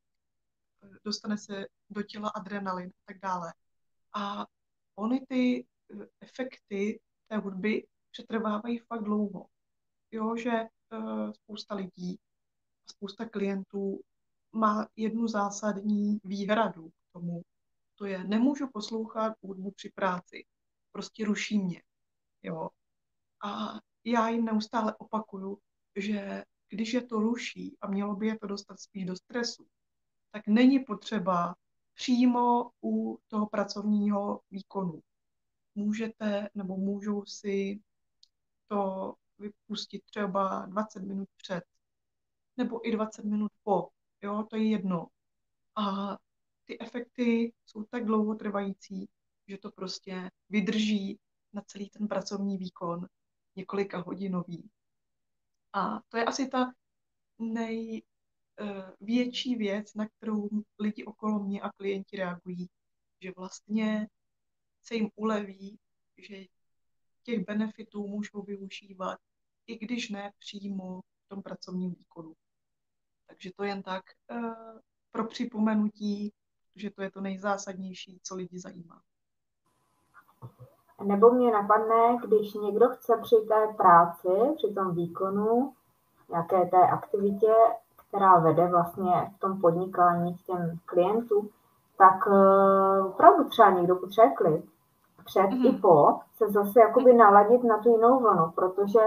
dostane 1.05 1.37
se 1.37 1.65
do 1.89 2.03
těla 2.03 2.29
adrenalin 2.29 2.89
a 2.89 3.01
tak 3.05 3.19
dále. 3.19 3.53
A 4.13 4.45
ony 4.95 5.25
ty 5.29 5.67
efekty 6.21 7.01
té 7.27 7.37
hudby 7.37 7.87
přetrvávají 8.11 8.79
fakt 8.79 9.03
dlouho. 9.03 9.47
Jo, 10.17 10.35
že 10.35 10.51
uh, 10.51 11.31
spousta 11.31 11.75
lidí, 11.75 12.19
spousta 12.89 13.29
klientů 13.29 14.01
má 14.51 14.87
jednu 14.95 15.27
zásadní 15.27 16.19
výhradu 16.23 16.89
k 16.89 17.13
tomu. 17.13 17.41
To 17.95 18.05
je, 18.05 18.23
nemůžu 18.23 18.69
poslouchat 18.73 19.33
hudbu 19.41 19.71
při 19.71 19.89
práci. 19.95 20.45
Prostě 20.91 21.25
ruší 21.25 21.59
mě. 21.59 21.81
Jo. 22.43 22.69
A 23.45 23.79
já 24.03 24.29
jim 24.29 24.45
neustále 24.45 24.95
opakuju, 24.95 25.59
že 25.95 26.43
když 26.69 26.93
je 26.93 27.01
to 27.01 27.19
ruší 27.19 27.77
a 27.81 27.87
mělo 27.87 28.15
by 28.15 28.27
je 28.27 28.39
to 28.39 28.47
dostat 28.47 28.79
spíš 28.79 29.05
do 29.05 29.15
stresu, 29.15 29.67
tak 30.31 30.47
není 30.47 30.79
potřeba 30.79 31.55
přímo 31.93 32.71
u 32.83 33.19
toho 33.27 33.47
pracovního 33.47 34.41
výkonu. 34.51 35.01
Můžete 35.75 36.49
nebo 36.55 36.77
můžou 36.77 37.25
si 37.25 37.79
to 38.67 39.13
vypustit 39.39 40.03
třeba 40.03 40.65
20 40.65 41.03
minut 41.03 41.29
před 41.37 41.63
nebo 42.57 42.87
i 42.87 42.91
20 42.91 43.25
minut 43.25 43.51
po. 43.63 43.89
Jo, 44.21 44.43
to 44.49 44.55
je 44.55 44.69
jedno. 44.69 45.07
A 45.75 46.17
ty 46.65 46.79
efekty 46.79 47.53
jsou 47.65 47.83
tak 47.83 48.05
dlouhotrvající, 48.05 49.09
že 49.47 49.57
to 49.57 49.71
prostě 49.71 50.31
vydrží 50.49 51.19
na 51.53 51.61
celý 51.61 51.89
ten 51.89 52.07
pracovní 52.07 52.57
výkon 52.57 53.07
několika 53.55 53.97
hodinový. 53.99 54.69
A 55.73 56.01
to 56.09 56.17
je 56.17 56.25
asi 56.25 56.47
ta 56.47 56.73
největší 58.99 59.55
eh, 59.55 59.57
věc, 59.57 59.93
na 59.93 60.07
kterou 60.07 60.49
lidi 60.79 61.05
okolo 61.05 61.39
mě 61.39 61.61
a 61.61 61.71
klienti 61.71 62.17
reagují, 62.17 62.69
že 63.21 63.31
vlastně 63.37 64.07
se 64.81 64.95
jim 64.95 65.09
uleví, 65.15 65.79
že 66.17 66.45
těch 67.23 67.45
benefitů 67.45 68.07
můžou 68.07 68.41
využívat, 68.41 69.19
i 69.67 69.77
když 69.77 70.09
ne 70.09 70.31
přímo 70.39 70.99
v 70.99 71.29
tom 71.29 71.41
pracovním 71.41 71.93
výkonu. 71.93 72.33
Takže 73.27 73.51
to 73.55 73.63
jen 73.63 73.83
tak 73.83 74.03
uh, 74.31 74.53
pro 75.11 75.23
připomenutí, 75.27 76.33
že 76.75 76.89
to 76.89 77.01
je 77.01 77.11
to 77.11 77.21
nejzásadnější, 77.21 78.19
co 78.23 78.35
lidi 78.35 78.59
zajímá. 78.59 79.01
Nebo 81.03 81.31
mě 81.31 81.51
napadne, 81.51 82.17
když 82.27 82.53
někdo 82.53 82.89
chce 82.89 83.17
při 83.21 83.35
té 83.35 83.73
práci, 83.77 84.29
při 84.55 84.73
tom 84.73 84.95
výkonu, 84.95 85.73
nějaké 86.29 86.65
té 86.65 86.87
aktivitě, 86.87 87.53
která 88.07 88.39
vede 88.39 88.67
vlastně 88.67 89.31
v 89.35 89.39
tom 89.39 89.61
podnikání 89.61 90.37
k 90.37 90.41
těm 90.41 90.79
klientům, 90.85 91.49
tak 91.97 92.27
uh, 92.27 93.07
opravdu 93.07 93.49
třeba 93.49 93.69
někdo 93.69 93.95
potřebuje 93.95 94.35
klid. 94.35 94.65
Před 95.25 95.41
mm-hmm. 95.41 95.75
i 95.77 95.81
po 95.81 96.19
se 96.33 96.51
zase 96.51 96.79
jakoby 96.79 97.13
naladit 97.13 97.63
na 97.63 97.77
tu 97.77 97.89
jinou 97.89 98.19
vlnu, 98.19 98.51
protože 98.55 98.99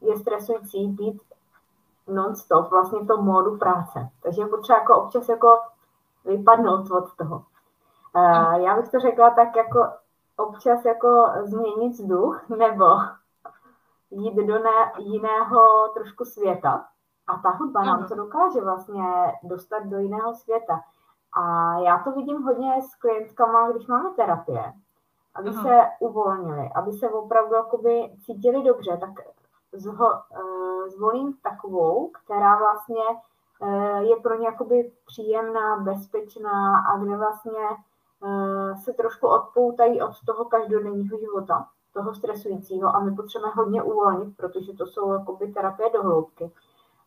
je 0.00 0.16
stresující 0.16 0.88
být 0.88 1.22
non-stop 2.08 2.70
vlastně 2.70 2.98
v 3.00 3.06
tom 3.06 3.24
módu 3.24 3.58
práce. 3.58 4.08
Takže 4.22 4.42
je 4.42 4.46
potřeba 4.46 4.78
jako 4.78 5.02
občas 5.02 5.28
jako 5.28 5.60
vypadnout 6.24 6.90
od 6.90 7.16
toho. 7.16 7.44
Uh, 8.16 8.54
já 8.54 8.76
bych 8.76 8.88
to 8.88 9.00
řekla 9.00 9.30
tak 9.30 9.56
jako 9.56 9.88
občas 10.36 10.84
jako 10.84 11.26
změnit 11.44 11.92
vzduch 11.92 12.48
nebo 12.58 12.86
jít 14.10 14.34
do 14.34 14.58
ne, 14.58 14.92
jiného 14.98 15.88
trošku 15.94 16.24
světa. 16.24 16.84
A 17.26 17.36
ta 17.36 17.50
hudba 17.50 17.84
nám 17.84 18.08
to 18.08 18.14
dokáže 18.14 18.60
vlastně 18.60 19.04
dostat 19.42 19.86
do 19.86 19.98
jiného 19.98 20.34
světa. 20.34 20.80
A 21.32 21.74
já 21.78 21.98
to 21.98 22.12
vidím 22.12 22.42
hodně 22.42 22.82
s 22.82 22.94
klientkama, 22.94 23.70
když 23.70 23.86
máme 23.86 24.10
terapie, 24.10 24.72
aby 25.34 25.48
Aha. 25.48 25.62
se 25.62 25.90
uvolnili, 26.00 26.70
aby 26.74 26.92
se 26.92 27.10
opravdu 27.10 27.54
jakoby 27.54 28.12
cítili 28.26 28.62
dobře, 28.62 28.96
tak 29.00 29.10
zho, 29.72 30.08
uh, 30.08 30.88
zvolím 30.88 31.36
takovou, 31.42 32.08
která 32.08 32.58
vlastně 32.58 33.04
uh, 33.58 33.98
je 33.98 34.16
pro 34.16 34.38
ně 34.38 34.46
jakoby 34.46 34.92
příjemná, 35.06 35.76
bezpečná 35.76 36.78
a 36.78 36.98
kde 36.98 37.16
vlastně 37.16 37.60
Eh, 38.26 38.76
se 38.76 38.92
trošku 38.92 39.28
odpoutají 39.28 40.02
od 40.02 40.12
toho 40.26 40.44
každodenního 40.44 41.18
života, 41.18 41.66
toho 41.92 42.14
stresujícího 42.14 42.96
a 42.96 43.00
my 43.00 43.14
potřebujeme 43.16 43.54
hodně 43.56 43.82
uvolnit, 43.82 44.36
protože 44.36 44.72
to 44.72 44.86
jsou 44.86 45.12
jakoby 45.12 45.52
terapie 45.52 45.90
do 45.90 46.02
hloubky. 46.02 46.50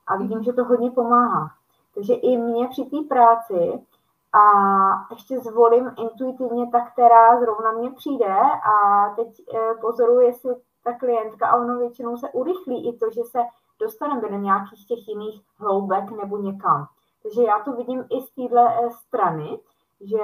A 0.08 0.18
vidím, 0.18 0.44
že 0.44 0.54
to 0.54 0.64
hodně 0.64 0.92
pomáhá. 0.92 1.52
Takže 1.94 2.14
i 2.14 2.38
mě 2.38 2.68
při 2.68 2.86
té 2.86 2.98
práci 3.10 3.80
a 4.34 4.42
ještě 5.12 5.40
zvolím 5.40 5.92
intuitivně 5.98 6.72
ta, 6.72 6.82
která 6.82 7.40
zrovna 7.40 7.72
mě 7.72 7.92
přijde 7.92 8.36
a 8.76 9.10
teď 9.16 9.28
eh, 9.56 9.74
pozoruji, 9.82 10.28
jestli 10.28 10.56
ta 10.84 10.94
klientka 10.94 11.48
a 11.48 11.56
ono 11.56 11.78
většinou 11.78 12.18
se 12.18 12.30
urychlí 12.30 12.90
i 12.90 12.98
to, 12.98 13.06
že 13.12 13.22
se 13.24 13.40
dostaneme 13.80 14.30
do 14.30 14.38
nějakých 14.38 14.88
těch 14.88 15.08
jiných 15.08 15.42
hloubek 15.58 16.12
nebo 16.12 16.38
někam. 16.38 16.88
Takže 17.24 17.44
já 17.44 17.60
to 17.60 17.72
vidím 17.74 18.06
i 18.10 18.22
z 18.22 18.32
téhle 18.36 18.76
eh, 18.76 18.90
strany, 18.90 19.60
že 20.02 20.24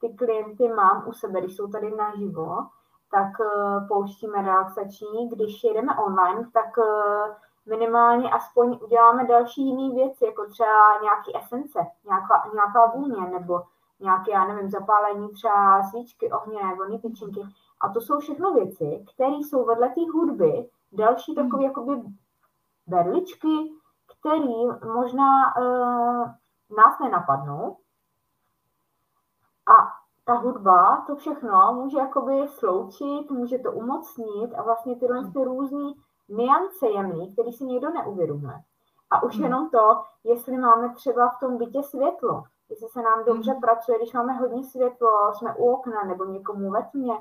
ty 0.00 0.08
klienty 0.08 0.68
mám 0.68 1.04
u 1.08 1.12
sebe, 1.12 1.40
když 1.40 1.56
jsou 1.56 1.66
tady 1.66 1.90
naživo, 1.96 2.56
tak 3.10 3.32
eh, 3.40 3.86
pouštíme 3.88 4.42
relaxační. 4.42 5.28
Když 5.28 5.64
jedeme 5.64 5.96
online, 5.96 6.50
tak 6.52 6.78
minimálně 7.66 8.30
aspoň 8.30 8.78
uděláme 8.82 9.24
další 9.24 9.66
jiné 9.66 9.94
věci, 9.94 10.24
jako 10.24 10.46
třeba 10.46 11.00
nějaký 11.02 11.36
esence, 11.36 11.78
nějaká, 12.04 12.50
nějaká 12.54 12.86
vůně, 12.86 13.30
nebo 13.30 13.62
nějaké, 14.00 14.30
já 14.30 14.44
nevím, 14.44 14.70
zapálení 14.70 15.28
třeba 15.32 15.82
svíčky, 15.82 16.32
ohně, 16.32 16.74
vlny 16.76 16.98
tyčinky. 16.98 17.40
A 17.80 17.88
to 17.88 18.00
jsou 18.00 18.18
všechno 18.18 18.52
věci, 18.52 19.04
které 19.14 19.34
jsou 19.34 19.64
vedle 19.64 19.88
té 19.88 20.00
hudby 20.12 20.70
další 20.92 21.34
hmm. 21.34 21.44
takové 21.44 21.64
jakoby 21.64 22.02
berličky, 22.86 23.72
které 24.06 24.46
možná 24.94 25.56
uh, 25.56 26.30
nás 26.76 26.98
nenapadnou. 27.00 27.76
A 29.66 30.02
ta 30.24 30.34
hudba 30.34 31.04
to 31.06 31.16
všechno 31.16 31.72
může 31.74 31.98
jakoby 31.98 32.48
sloučit, 32.48 33.30
může 33.30 33.58
to 33.58 33.72
umocnit 33.72 34.54
a 34.54 34.62
vlastně 34.62 34.96
tyhle 34.96 35.30
ty 35.32 35.44
různé 35.44 35.92
niance 36.32 36.86
jemný, 36.86 37.32
který 37.32 37.52
si 37.52 37.64
někdo 37.64 37.90
neuvědomuje. 37.90 38.54
A 39.10 39.22
už 39.22 39.34
hmm. 39.34 39.44
jenom 39.44 39.70
to, 39.70 40.02
jestli 40.24 40.58
máme 40.58 40.94
třeba 40.94 41.28
v 41.28 41.40
tom 41.40 41.58
bytě 41.58 41.82
světlo, 41.82 42.44
jestli 42.70 42.88
se 42.88 43.02
nám 43.02 43.24
dobře 43.24 43.50
hmm. 43.50 43.60
pracuje, 43.60 43.98
když 43.98 44.12
máme 44.12 44.32
hodně 44.32 44.64
světlo, 44.64 45.34
jsme 45.34 45.54
u 45.54 45.72
okna 45.72 46.04
nebo 46.04 46.24
někomu 46.24 46.70
ve 46.70 46.82
tmě, 46.82 47.14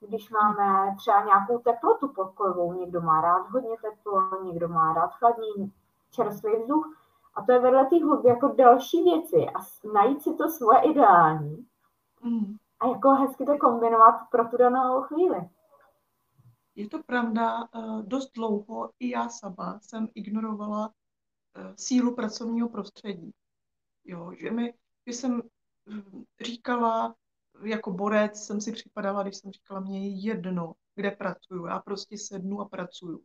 když 0.00 0.30
máme 0.30 0.94
třeba 0.96 1.24
nějakou 1.24 1.58
teplotu 1.58 2.08
pokojovou, 2.08 2.72
někdo 2.72 3.00
má 3.00 3.20
rád 3.20 3.50
hodně 3.50 3.76
teplo, 3.82 4.42
někdo 4.44 4.68
má 4.68 4.92
rád 4.92 5.14
chladný, 5.14 5.72
čerstvý 6.10 6.56
vzduch. 6.56 6.86
A 7.34 7.42
to 7.42 7.52
je 7.52 7.58
vedle 7.58 7.86
té 7.86 8.04
hudby 8.04 8.28
jako 8.28 8.48
další 8.48 9.02
věci 9.02 9.46
a 9.54 9.58
najít 9.92 10.22
si 10.22 10.34
to 10.34 10.48
svoje 10.48 10.80
ideální 10.80 11.66
mm. 12.22 12.56
a 12.80 12.86
jako 12.86 13.10
hezky 13.10 13.46
to 13.46 13.58
kombinovat 13.58 14.14
pro 14.30 14.48
tu 14.48 14.56
danou 14.56 15.02
chvíli. 15.02 15.48
Je 16.74 16.88
to 16.88 17.02
pravda, 17.02 17.62
eh, 17.62 18.02
dost 18.02 18.30
dlouho 18.34 18.90
i 18.98 19.10
já 19.10 19.28
sama 19.28 19.80
jsem 19.80 20.08
ignorovala 20.14 20.94
eh, 21.56 21.74
sílu 21.76 22.14
pracovního 22.14 22.68
prostředí. 22.68 23.30
Jo, 24.04 24.32
že, 24.40 24.50
mi, 24.50 24.74
že 25.06 25.12
jsem 25.12 25.42
hm, 25.88 26.24
říkala, 26.40 27.14
jako 27.62 27.92
borec 27.92 28.44
jsem 28.44 28.60
si 28.60 28.72
připadala, 28.72 29.22
když 29.22 29.36
jsem 29.36 29.52
říkala, 29.52 29.80
mě 29.80 30.08
je 30.08 30.20
jedno, 30.20 30.74
kde 30.94 31.10
pracuju. 31.10 31.66
Já 31.66 31.78
prostě 31.78 32.18
sednu 32.18 32.60
a 32.60 32.68
pracuju. 32.68 33.24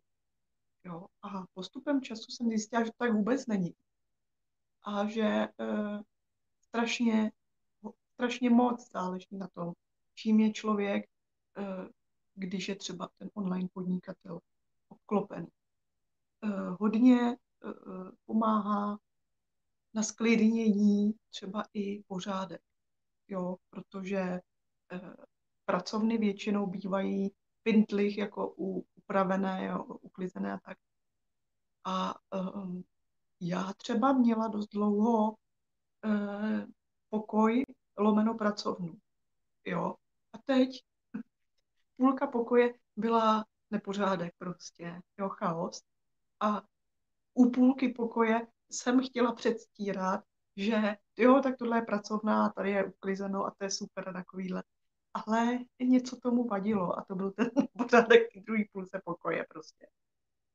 Jo? 0.83 1.05
A 1.21 1.45
postupem 1.53 2.01
času 2.01 2.31
jsem 2.31 2.49
zjistila, 2.49 2.83
že 2.83 2.91
to 2.91 2.97
tak 2.97 3.13
vůbec 3.13 3.47
není. 3.47 3.75
A 4.83 5.05
že 5.05 5.23
e, 5.23 5.49
strašně, 6.61 7.31
strašně 8.13 8.49
moc 8.49 8.91
záleží 8.91 9.37
na 9.37 9.47
tom, 9.47 9.73
čím 10.15 10.39
je 10.39 10.53
člověk, 10.53 11.09
když 12.39 12.69
je 12.69 12.75
třeba 12.75 13.09
ten 13.17 13.29
online 13.33 13.69
podnikatel 13.73 14.39
obklopen. 14.89 15.43
E, 15.43 16.47
hodně 16.79 17.19
e, 17.31 17.37
pomáhá 18.25 18.99
na 19.93 20.03
sklidnění 20.03 21.13
třeba 21.29 21.65
i 21.73 22.03
pořádek 22.03 22.61
jo, 23.29 23.57
protože 23.69 24.19
eh, 24.91 25.15
pracovny 25.65 26.17
většinou 26.17 26.65
bývají 26.65 27.31
pintlich, 27.63 28.17
jako 28.17 28.49
upravené, 28.95 29.65
jo, 29.65 29.83
uklizené 29.83 30.53
a 30.53 30.57
tak. 30.57 30.77
A 31.85 32.15
um, 32.55 32.83
já 33.41 33.73
třeba 33.73 34.13
měla 34.13 34.47
dost 34.47 34.67
dlouho 34.67 35.31
uh, 35.31 35.35
pokoj 37.09 37.65
lomeno 37.97 38.33
pracovnu. 38.33 38.99
Jo. 39.65 39.95
A 40.33 40.37
teď 40.37 40.83
půlka 41.99 42.27
pokoje 42.27 42.73
byla 42.95 43.45
nepořádek 43.71 44.33
prostě, 44.37 45.01
jo, 45.17 45.29
chaos. 45.29 45.81
A 46.39 46.61
u 47.33 47.49
půlky 47.49 47.89
pokoje 47.89 48.47
jsem 48.69 49.01
chtěla 49.01 49.31
předstírat, 49.35 50.23
že 50.55 50.97
jo, 51.17 51.39
tak 51.43 51.57
tohle 51.57 51.77
je 51.77 51.81
pracovná, 51.81 52.49
tady 52.49 52.71
je 52.71 52.85
uklizeno 52.85 53.45
a 53.45 53.51
to 53.57 53.63
je 53.63 53.71
super 53.71 54.09
a 54.09 54.13
takovýhle. 54.13 54.63
Ale 55.13 55.59
něco 55.79 56.17
tomu 56.17 56.47
vadilo 56.47 56.99
a 56.99 57.05
to 57.07 57.15
byl 57.15 57.31
ten 57.31 57.49
pořádek 57.77 58.21
druhý 58.35 58.69
půlce 58.71 59.01
pokoje 59.05 59.45
prostě. 59.49 59.87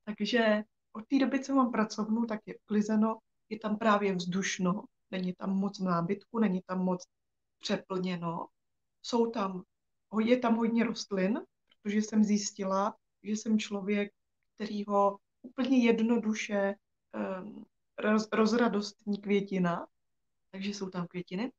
Takže 0.05 0.63
od 0.93 1.09
té 1.09 1.19
doby, 1.19 1.41
co 1.41 1.55
mám 1.55 1.73
pracovnu, 1.73 2.27
tak 2.27 2.41
je 2.47 2.55
uklizeno, 2.57 3.19
je 3.49 3.59
tam 3.59 3.79
právě 3.79 4.15
vzdušno, 4.15 4.85
není 5.11 5.33
tam 5.33 5.51
moc 5.51 5.79
nábytku, 5.79 6.39
není 6.39 6.63
tam 6.67 6.85
moc 6.85 7.05
přeplněno. 7.61 8.47
Jsou 9.03 9.31
tam, 9.31 9.63
je 10.20 10.38
tam 10.38 10.57
hodně 10.57 10.85
rostlin, 10.85 11.40
protože 11.83 11.98
jsem 11.98 12.24
zjistila, 12.24 12.96
že 13.22 13.33
jsem 13.33 13.59
člověk, 13.59 14.12
který 14.55 14.85
ho 14.85 15.18
úplně 15.42 15.85
jednoduše 15.85 16.74
um, 17.42 17.64
roz, 17.98 18.29
rozradostní 18.33 19.20
květina, 19.20 19.87
takže 20.50 20.70
jsou 20.70 20.90
tam 20.90 21.07
květiny. 21.07 21.53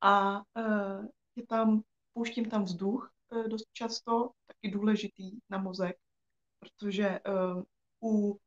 A 0.00 0.36
uh, 0.38 1.06
je 1.36 1.46
tam, 1.46 1.82
pouštím 2.12 2.50
tam 2.50 2.64
vzduch 2.64 3.12
uh, 3.30 3.48
dost 3.48 3.68
často, 3.72 4.30
taky 4.46 4.70
důležitý 4.70 5.38
na 5.50 5.58
mozek, 5.58 5.96
protože 6.58 7.20
uh, 7.20 7.62
u 8.02 8.38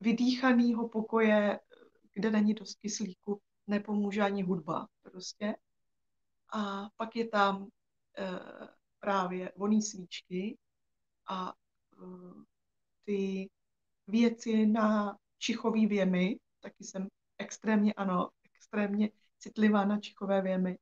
vydýchaného 0.00 0.88
pokoje, 0.88 1.60
kde 2.12 2.30
není 2.30 2.54
dost 2.54 2.74
kyslíku, 2.74 3.40
nepomůže 3.66 4.22
ani 4.22 4.42
hudba 4.42 4.88
prostě. 5.02 5.56
A 6.52 6.88
pak 6.96 7.16
je 7.16 7.28
tam 7.28 7.68
právě 9.00 9.52
voný 9.56 9.82
svíčky 9.82 10.58
a 11.28 11.52
uh, 12.02 12.42
ty 13.04 13.50
věci 14.06 14.66
na 14.66 15.18
čichový 15.38 15.86
věmy, 15.86 16.38
taky 16.60 16.84
jsem 16.84 17.08
extrémně 17.38 17.94
ano, 17.94 18.30
extrémně 18.54 19.10
citlivá 19.38 19.84
na 19.84 20.00
čichové 20.00 20.42
věmy. 20.42 20.78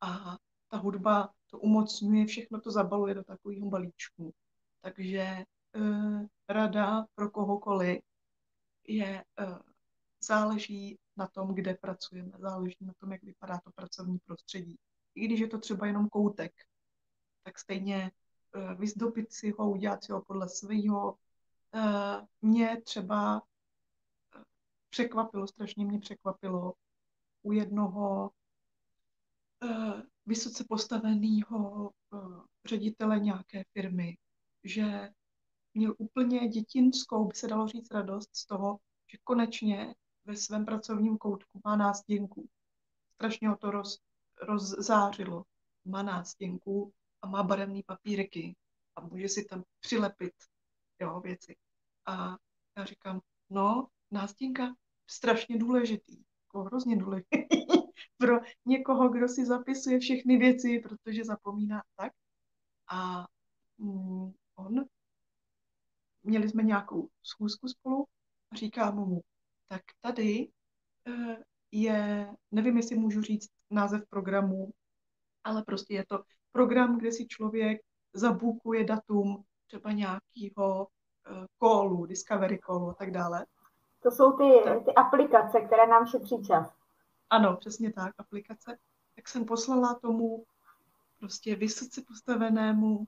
A 0.00 0.36
ta 0.68 0.76
hudba 0.76 1.34
to 1.50 1.58
umocňuje, 1.58 2.26
všechno 2.26 2.60
to 2.60 2.70
zabaluje 2.70 3.14
do 3.14 3.24
takového 3.24 3.70
balíčku. 3.70 4.34
Takže 4.80 5.44
uh, 5.76 6.26
rada 6.48 7.06
pro 7.14 7.30
kohokoliv 7.30 8.00
je, 8.88 9.24
uh, 9.40 9.58
záleží 10.20 10.98
na 11.16 11.26
tom, 11.26 11.54
kde 11.54 11.74
pracujeme, 11.74 12.32
záleží 12.38 12.76
na 12.80 12.92
tom, 12.98 13.12
jak 13.12 13.22
vypadá 13.22 13.60
to 13.64 13.70
pracovní 13.70 14.18
prostředí. 14.18 14.78
I 15.14 15.26
když 15.26 15.40
je 15.40 15.48
to 15.48 15.58
třeba 15.58 15.86
jenom 15.86 16.08
koutek, 16.08 16.52
tak 17.42 17.58
stejně 17.58 18.12
uh, 18.56 18.74
vyzdobit 18.74 19.32
si 19.32 19.50
ho, 19.50 19.70
udělat 19.70 20.04
si 20.04 20.12
ho 20.12 20.22
podle 20.22 20.48
svého. 20.48 21.18
Uh, 21.74 22.26
mě 22.42 22.80
třeba 22.84 23.42
překvapilo, 24.90 25.46
strašně 25.46 25.84
mě 25.84 25.98
překvapilo, 25.98 26.74
u 27.42 27.52
jednoho 27.52 28.30
vysoce 30.26 30.64
postaveného 30.68 31.90
ředitele 32.64 33.20
nějaké 33.20 33.64
firmy, 33.72 34.16
že 34.64 35.10
měl 35.74 35.94
úplně 35.98 36.48
dětinskou, 36.48 37.24
by 37.24 37.34
se 37.34 37.48
dalo 37.48 37.68
říct, 37.68 37.90
radost 37.90 38.36
z 38.36 38.46
toho, 38.46 38.78
že 39.12 39.18
konečně 39.24 39.94
ve 40.24 40.36
svém 40.36 40.64
pracovním 40.64 41.18
koutku 41.18 41.60
má 41.64 41.76
nástěnku. 41.76 42.48
Strašně 43.14 43.48
ho 43.48 43.56
to 43.56 43.70
roz, 43.70 43.98
rozzářilo. 44.42 45.44
Má 45.84 46.02
nástěnku 46.02 46.92
a 47.22 47.28
má 47.28 47.42
barevné 47.42 47.80
papírky 47.86 48.56
a 48.96 49.00
může 49.00 49.28
si 49.28 49.44
tam 49.44 49.64
přilepit 49.80 50.34
jo, 51.00 51.20
věci. 51.20 51.56
A 52.06 52.36
já 52.76 52.84
říkám, 52.84 53.20
no, 53.50 53.88
nástěnka 54.10 54.74
strašně 55.06 55.58
důležitý 55.58 56.24
jako 56.50 56.64
hrozně 56.64 56.96
důležitý 56.96 57.38
pro 58.18 58.36
někoho, 58.66 59.08
kdo 59.08 59.28
si 59.28 59.46
zapisuje 59.46 59.98
všechny 59.98 60.36
věci, 60.36 60.78
protože 60.78 61.24
zapomíná 61.24 61.82
tak. 61.96 62.12
A 62.90 63.26
mm, 63.78 64.32
on, 64.54 64.84
měli 66.22 66.48
jsme 66.48 66.62
nějakou 66.62 67.08
schůzku 67.22 67.68
spolu 67.68 68.06
a 68.52 68.56
říká 68.56 68.90
mu, 68.90 69.20
tak 69.68 69.82
tady 70.00 70.48
uh, 71.08 71.34
je, 71.72 72.30
nevím, 72.50 72.76
jestli 72.76 72.96
můžu 72.96 73.22
říct 73.22 73.50
název 73.70 74.02
programu, 74.08 74.70
ale 75.44 75.62
prostě 75.62 75.94
je 75.94 76.06
to 76.06 76.22
program, 76.52 76.98
kde 76.98 77.12
si 77.12 77.26
člověk 77.26 77.80
zabukuje 78.12 78.84
datum 78.84 79.44
třeba 79.66 79.92
nějakého 79.92 80.86
uh, 80.86 81.44
callu, 81.58 82.06
discovery 82.06 82.58
callu 82.58 82.90
a 82.90 82.94
tak 82.94 83.10
dále. 83.10 83.46
To 84.02 84.10
jsou 84.10 84.32
ty, 84.32 84.44
ty 84.84 84.94
aplikace, 84.94 85.60
které 85.60 85.86
nám 85.86 86.06
šetří 86.06 86.42
čas. 86.46 86.74
ano, 87.30 87.56
přesně 87.56 87.92
tak, 87.92 88.14
aplikace, 88.18 88.78
tak 89.16 89.28
jsem 89.28 89.44
poslala 89.44 89.94
tomu 89.94 90.44
prostě 91.18 91.56
vysoce 91.56 92.02
postavenému 92.08 92.98
uh, 92.98 93.06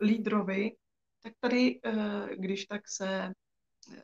lídrovi, 0.00 0.76
tak 1.22 1.32
tady, 1.40 1.80
uh, 1.80 2.28
když 2.28 2.66
tak 2.66 2.88
se, 2.88 3.32
uh, 3.88 3.94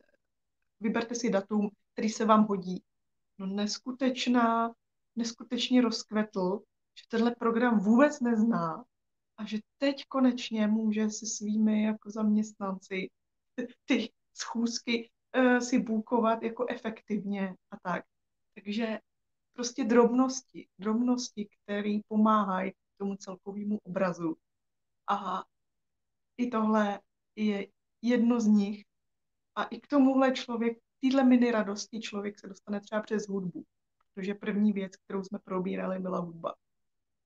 vyberte 0.81 1.15
si 1.15 1.31
datum, 1.31 1.71
který 1.93 2.09
se 2.09 2.25
vám 2.25 2.45
hodí. 2.45 2.83
No 3.39 3.47
neskutečná, 3.47 4.75
neskutečně 5.17 5.81
rozkvetl, 5.81 6.61
že 6.99 7.05
tenhle 7.09 7.35
program 7.35 7.79
vůbec 7.79 8.21
nezná 8.21 8.85
a 9.37 9.45
že 9.45 9.59
teď 9.79 10.05
konečně 10.09 10.67
může 10.67 11.11
se 11.11 11.27
svými 11.27 11.83
jako 11.83 12.11
zaměstnanci 12.11 13.11
ty 13.85 14.13
schůzky 14.35 15.11
uh, 15.37 15.59
si 15.59 15.79
bůkovat 15.79 16.43
jako 16.43 16.67
efektivně 16.69 17.55
a 17.71 17.77
tak. 17.83 18.05
Takže 18.55 18.99
prostě 19.53 19.85
drobnosti, 19.85 20.69
drobnosti, 20.79 21.49
které 21.49 21.99
pomáhají 22.09 22.73
tomu 22.97 23.17
celkovému 23.17 23.79
obrazu. 23.83 24.37
A 25.09 25.45
i 26.37 26.51
tohle 26.51 27.01
je 27.37 27.67
jedno 28.03 28.41
z 28.41 28.47
nich. 28.47 28.85
A 29.57 29.65
i 29.65 29.81
k 29.81 29.87
tomuhle 29.87 30.33
člověk, 30.33 30.79
týhle 31.01 31.25
mini 31.25 31.51
radosti 31.51 32.01
člověk 32.01 32.39
se 32.39 32.49
dostane 32.49 32.81
třeba 32.81 33.03
přes 33.03 33.29
hudbu. 33.29 33.65
Protože 34.15 34.35
první 34.35 34.73
věc, 34.73 34.97
kterou 34.97 35.23
jsme 35.23 35.39
probírali, 35.39 35.99
byla 35.99 36.19
hudba. 36.19 36.55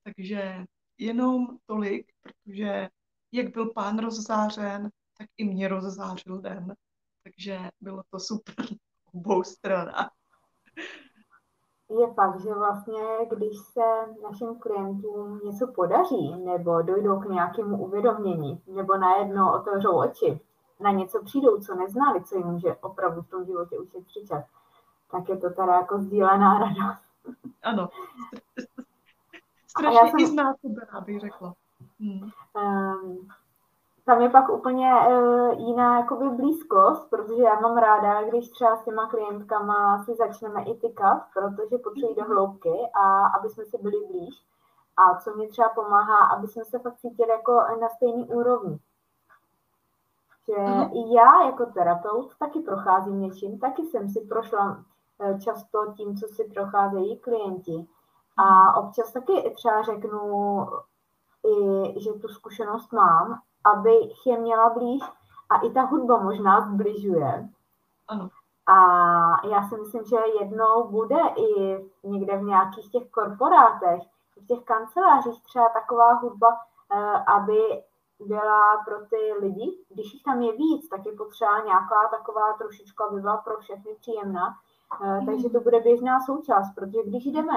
Takže 0.04 0.64
jenom 0.98 1.46
tolik, 1.66 2.12
protože 2.22 2.88
jak 3.32 3.52
byl 3.52 3.72
pán 3.72 3.98
rozzářen, 3.98 4.90
tak 5.18 5.28
i 5.36 5.44
mě 5.44 5.68
rozzářil 5.68 6.40
den. 6.40 6.74
Takže 7.22 7.70
bylo 7.80 8.02
to 8.10 8.20
super 8.20 8.54
obou 9.12 9.42
stranách 9.42 10.16
je 11.90 12.06
fakt, 12.14 12.40
že 12.40 12.54
vlastně, 12.54 13.02
když 13.36 13.58
se 13.58 13.80
našim 14.22 14.58
klientům 14.58 15.40
něco 15.44 15.66
podaří, 15.66 16.44
nebo 16.44 16.82
dojdou 16.82 17.20
k 17.20 17.28
nějakému 17.28 17.84
uvědomění, 17.84 18.62
nebo 18.66 18.96
najednou 18.96 19.52
otevřou 19.52 19.98
oči, 19.98 20.40
na 20.80 20.90
něco 20.90 21.22
přijdou, 21.24 21.60
co 21.60 21.74
neznali, 21.74 22.24
co 22.24 22.36
jim 22.36 22.46
může 22.46 22.74
opravdu 22.74 23.22
v 23.22 23.28
tom 23.28 23.44
životě 23.44 23.78
ušetřit 23.78 24.28
čas, 24.28 24.44
tak 25.10 25.28
je 25.28 25.36
to 25.36 25.50
teda 25.50 25.74
jako 25.74 25.98
sdílená 25.98 26.58
radost. 26.58 27.02
Ano. 27.62 27.88
Strašně 29.68 30.10
jsem... 30.10 30.20
i 30.20 30.26
znásobená, 30.26 31.00
bych 31.00 31.20
řekla. 31.20 31.54
Hmm. 32.00 32.30
Um, 32.54 33.28
tam 34.04 34.20
je 34.22 34.30
pak 34.30 34.48
úplně 34.48 34.92
uh, 35.08 35.60
jiná 35.60 35.98
jakoby 35.98 36.28
blízkost, 36.28 37.10
protože 37.10 37.42
já 37.42 37.60
mám 37.60 37.76
ráda, 37.76 38.22
když 38.22 38.50
třeba 38.50 38.76
s 38.76 38.84
těma 38.84 39.06
klientkama 39.06 40.04
si 40.04 40.14
začneme 40.14 40.64
i 40.64 40.74
tykat, 40.74 41.22
protože 41.34 41.78
potřebují 41.78 42.14
do 42.16 42.24
hloubky 42.24 42.74
a 42.94 43.26
aby 43.26 43.48
jsme 43.48 43.64
si 43.64 43.78
byli 43.82 43.96
blíž. 44.10 44.46
A 44.96 45.20
co 45.20 45.34
mě 45.34 45.48
třeba 45.48 45.68
pomáhá, 45.68 46.18
aby 46.18 46.48
jsme 46.48 46.64
se 46.64 46.78
fakt 46.78 46.96
cítili 46.96 47.30
jako 47.30 47.52
na 47.80 47.88
stejný 47.88 48.24
úrovni. 48.24 48.78
Že 50.46 50.54
uh-huh. 50.54 50.90
i 50.92 51.14
já 51.14 51.46
jako 51.46 51.66
terapeut 51.66 52.38
taky 52.38 52.60
procházím 52.60 53.20
něčím, 53.20 53.58
taky 53.58 53.82
jsem 53.82 54.08
si 54.08 54.20
prošla 54.20 54.84
často 55.44 55.92
tím, 55.96 56.16
co 56.16 56.28
si 56.28 56.44
procházejí 56.44 57.18
klienti. 57.18 57.86
A 58.36 58.76
občas 58.76 59.12
taky 59.12 59.52
třeba 59.56 59.82
řeknu, 59.82 60.66
i, 61.44 62.00
že 62.00 62.12
tu 62.12 62.28
zkušenost 62.28 62.92
mám 62.92 63.40
abych 63.66 64.26
je 64.26 64.38
měla 64.38 64.70
blíž 64.70 65.02
a 65.50 65.56
i 65.56 65.70
ta 65.70 65.82
hudba 65.82 66.18
možná 66.18 66.60
zbližuje. 66.60 67.48
Ano. 68.08 68.28
A 68.66 68.76
já 69.46 69.68
si 69.68 69.76
myslím, 69.76 70.04
že 70.04 70.16
jednou 70.40 70.88
bude 70.88 71.20
i 71.36 71.78
někde 72.04 72.36
v 72.36 72.42
nějakých 72.42 72.90
těch 72.90 73.10
korporátech, 73.10 74.02
v 74.42 74.46
těch 74.46 74.64
kancelářích 74.64 75.42
třeba 75.42 75.68
taková 75.68 76.12
hudba, 76.12 76.60
eh, 76.92 77.24
aby 77.26 77.82
byla 78.20 78.84
pro 78.84 79.06
ty 79.06 79.32
lidi, 79.40 79.78
když 79.88 80.14
jich 80.14 80.22
tam 80.22 80.42
je 80.42 80.52
víc, 80.52 80.88
tak 80.88 81.06
je 81.06 81.12
potřeba 81.12 81.64
nějaká 81.64 82.08
taková 82.10 82.52
trošičku, 82.52 83.02
aby 83.02 83.20
byla 83.20 83.36
pro 83.36 83.56
všechny 83.56 83.94
příjemná. 83.94 84.54
Mm. 85.04 85.26
Takže 85.26 85.50
to 85.50 85.60
bude 85.60 85.80
běžná 85.80 86.20
součást, 86.20 86.74
protože 86.74 87.02
když 87.06 87.24
jdeme 87.24 87.52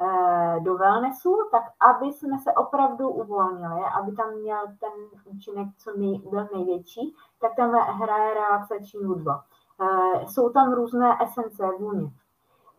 Eh, 0.00 0.60
do 0.60 0.74
wellnessu, 0.74 1.36
tak 1.50 1.62
aby 1.80 2.12
jsme 2.12 2.38
se 2.38 2.52
opravdu 2.52 3.08
uvolnili, 3.08 3.82
aby 4.00 4.12
tam 4.12 4.34
měl 4.34 4.66
ten 4.80 4.90
účinek 5.24 5.68
co 5.78 5.92
nej, 5.96 6.22
byl 6.30 6.48
největší, 6.54 7.14
tak 7.40 7.56
tam 7.56 7.72
hraje 7.72 8.34
relaxační 8.34 9.04
hudba. 9.04 9.44
Eh, 9.80 10.26
jsou 10.26 10.50
tam 10.50 10.72
různé 10.72 11.18
esence 11.22 11.66
vůně. 11.78 12.10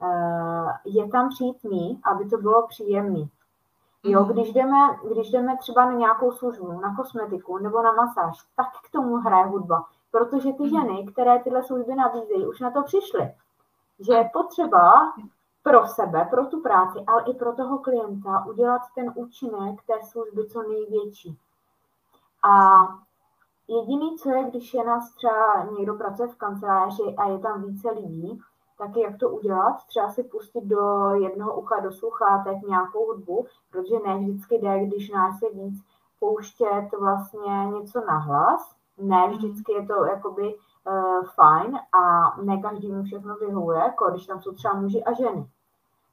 Eh, 0.03 0.73
je 0.85 1.07
tam 1.07 1.29
přítmí, 1.29 2.01
aby 2.03 2.29
to 2.29 2.37
bylo 2.37 2.67
příjemné. 2.67 3.25
Jo, 4.03 4.23
mhm. 4.23 4.33
když 4.33 4.53
jdeme, 4.53 4.77
když 5.11 5.31
jdeme 5.31 5.57
třeba 5.57 5.85
na 5.85 5.93
nějakou 5.93 6.31
službu, 6.31 6.79
na 6.79 6.95
kosmetiku 6.95 7.57
nebo 7.57 7.81
na 7.81 7.91
masáž, 7.91 8.37
tak 8.55 8.67
k 8.87 8.91
tomu 8.91 9.15
hraje 9.15 9.45
hudba. 9.45 9.85
Protože 10.11 10.53
ty 10.53 10.63
mhm. 10.63 10.69
ženy, 10.69 11.07
které 11.11 11.39
tyhle 11.39 11.63
služby 11.63 11.95
nabízejí, 11.95 12.47
už 12.47 12.59
na 12.59 12.71
to 12.71 12.83
přišly. 12.83 13.31
Že 13.99 14.13
je 14.13 14.29
potřeba 14.33 15.13
pro 15.63 15.87
sebe, 15.87 16.27
pro 16.29 16.45
tu 16.45 16.61
práci, 16.61 16.99
ale 17.07 17.23
i 17.27 17.33
pro 17.33 17.53
toho 17.53 17.79
klienta 17.79 18.45
udělat 18.45 18.81
ten 18.95 19.11
účinek 19.15 19.83
té 19.87 19.93
služby 20.03 20.47
co 20.47 20.61
největší. 20.61 21.37
A 22.43 22.83
jediný, 23.67 24.17
co 24.17 24.29
je, 24.29 24.43
když 24.43 24.73
je 24.73 24.83
nás 24.83 25.13
třeba 25.13 25.67
někdo 25.77 25.93
pracuje 25.93 26.27
v 26.27 26.35
kanceláři 26.35 27.15
a 27.17 27.29
je 27.29 27.39
tam 27.39 27.63
více 27.63 27.91
lidí, 27.91 28.41
tak 28.77 28.97
jak 28.97 29.17
to 29.17 29.29
udělat? 29.29 29.85
Třeba 29.87 30.09
si 30.09 30.23
pustit 30.23 30.63
do 30.63 31.09
jednoho 31.09 31.55
ucha, 31.55 31.79
do 31.79 31.91
sluchátek 31.91 32.61
nějakou 32.67 33.05
hudbu, 33.05 33.45
protože 33.71 33.95
ne 34.07 34.17
vždycky 34.17 34.55
jde, 34.55 34.85
když 34.85 35.09
nás 35.09 35.41
je 35.41 35.51
víc, 35.51 35.83
pouštět 36.19 36.89
vlastně 36.99 37.67
něco 37.67 38.01
na 38.07 38.17
hlas. 38.17 38.75
Ne 38.97 39.27
vždycky 39.27 39.73
je 39.73 39.85
to 39.85 40.05
jakoby 40.05 40.55
uh, 40.55 40.61
fajn 41.35 41.79
a 41.93 42.35
ne 42.41 42.61
každý 42.61 42.91
mu 42.91 43.03
všechno 43.03 43.35
vyhovuje, 43.35 43.79
jako 43.79 44.11
když 44.11 44.25
tam 44.25 44.41
jsou 44.41 44.51
třeba 44.51 44.73
muži 44.73 45.03
a 45.03 45.13
ženy. 45.13 45.47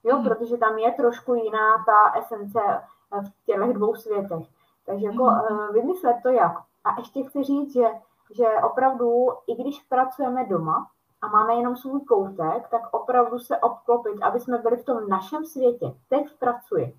Jo, 0.04 0.18
mm. 0.18 0.24
protože 0.24 0.56
tam 0.56 0.78
je 0.78 0.92
trošku 0.92 1.34
jiná 1.34 1.84
ta 1.86 2.18
esence 2.18 2.60
eh, 2.66 3.20
v 3.20 3.44
těchto 3.46 3.72
dvou 3.72 3.94
světech. 3.94 4.46
Takže 4.86 5.06
jako 5.06 5.24
mm. 5.24 5.72
vymyslet 5.72 6.16
to 6.22 6.28
jak. 6.28 6.52
A 6.84 6.98
ještě 6.98 7.22
chci 7.22 7.42
říct, 7.42 7.72
že, 7.72 7.86
že 8.30 8.46
opravdu, 8.62 9.28
i 9.46 9.54
když 9.54 9.82
pracujeme 9.82 10.44
doma 10.44 10.90
a 11.22 11.28
máme 11.28 11.54
jenom 11.54 11.76
svůj 11.76 12.00
koutek, 12.00 12.68
tak 12.68 12.82
opravdu 12.90 13.38
se 13.38 13.58
obklopit, 13.58 14.22
aby 14.22 14.40
jsme 14.40 14.58
byli 14.58 14.76
v 14.76 14.84
tom 14.84 15.08
našem 15.08 15.44
světě. 15.44 15.94
Teď 16.08 16.38
pracuji. 16.38 16.96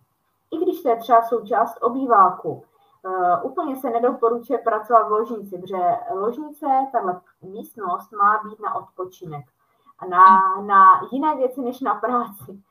I 0.52 0.58
když 0.58 0.82
to 0.82 0.90
je 0.90 0.96
třeba 0.96 1.22
součást 1.22 1.78
obýváku, 1.82 2.64
Uh, 3.06 3.52
úplně 3.52 3.76
se 3.76 3.90
nedoporučuje 3.90 4.60
pracovat 4.60 5.08
v 5.08 5.12
ložnici, 5.12 5.58
protože 5.58 5.84
ložnice, 6.14 6.66
tahle 6.92 7.22
místnost 7.42 8.12
má 8.12 8.44
být 8.44 8.60
na 8.60 8.76
odpočinek 8.76 9.46
a 10.00 10.06
na, 10.06 10.56
na 10.62 11.02
jiné 11.12 11.36
věci 11.36 11.62
než 11.62 11.82
na 11.82 11.96
práci 11.96 12.64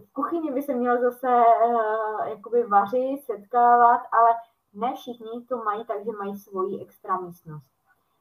v 0.00 0.12
kuchyni 0.12 0.52
by 0.52 0.62
se 0.62 0.74
měl 0.74 1.00
zase 1.00 1.42
uh, 1.66 2.26
jakoby 2.26 2.66
vařit, 2.66 3.24
setkávat, 3.24 4.00
ale 4.12 4.30
ne 4.74 4.94
všichni 4.94 5.44
to 5.48 5.56
mají, 5.56 5.84
takže 5.84 6.10
mají 6.18 6.36
svoji 6.36 6.82
extra 6.82 7.20
místnost. 7.20 7.70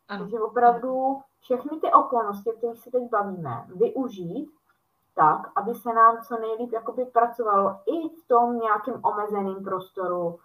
Ano. 0.07 0.19
Takže 0.19 0.39
opravdu 0.39 1.21
všechny 1.39 1.79
ty 1.79 1.91
okolnosti, 1.91 2.49
o 2.53 2.57
kterých 2.57 2.79
se 2.79 2.91
teď 2.91 3.09
bavíme, 3.09 3.65
využít 3.75 4.51
tak, 5.15 5.51
aby 5.55 5.75
se 5.75 5.93
nám 5.93 6.21
co 6.27 6.39
nejlíp 6.39 6.71
jakoby 6.73 7.05
pracovalo 7.05 7.79
i 7.85 8.09
v 8.09 8.27
tom 8.27 8.59
nějakém 8.59 8.99
omezeném 9.03 9.63
prostoru. 9.63 10.39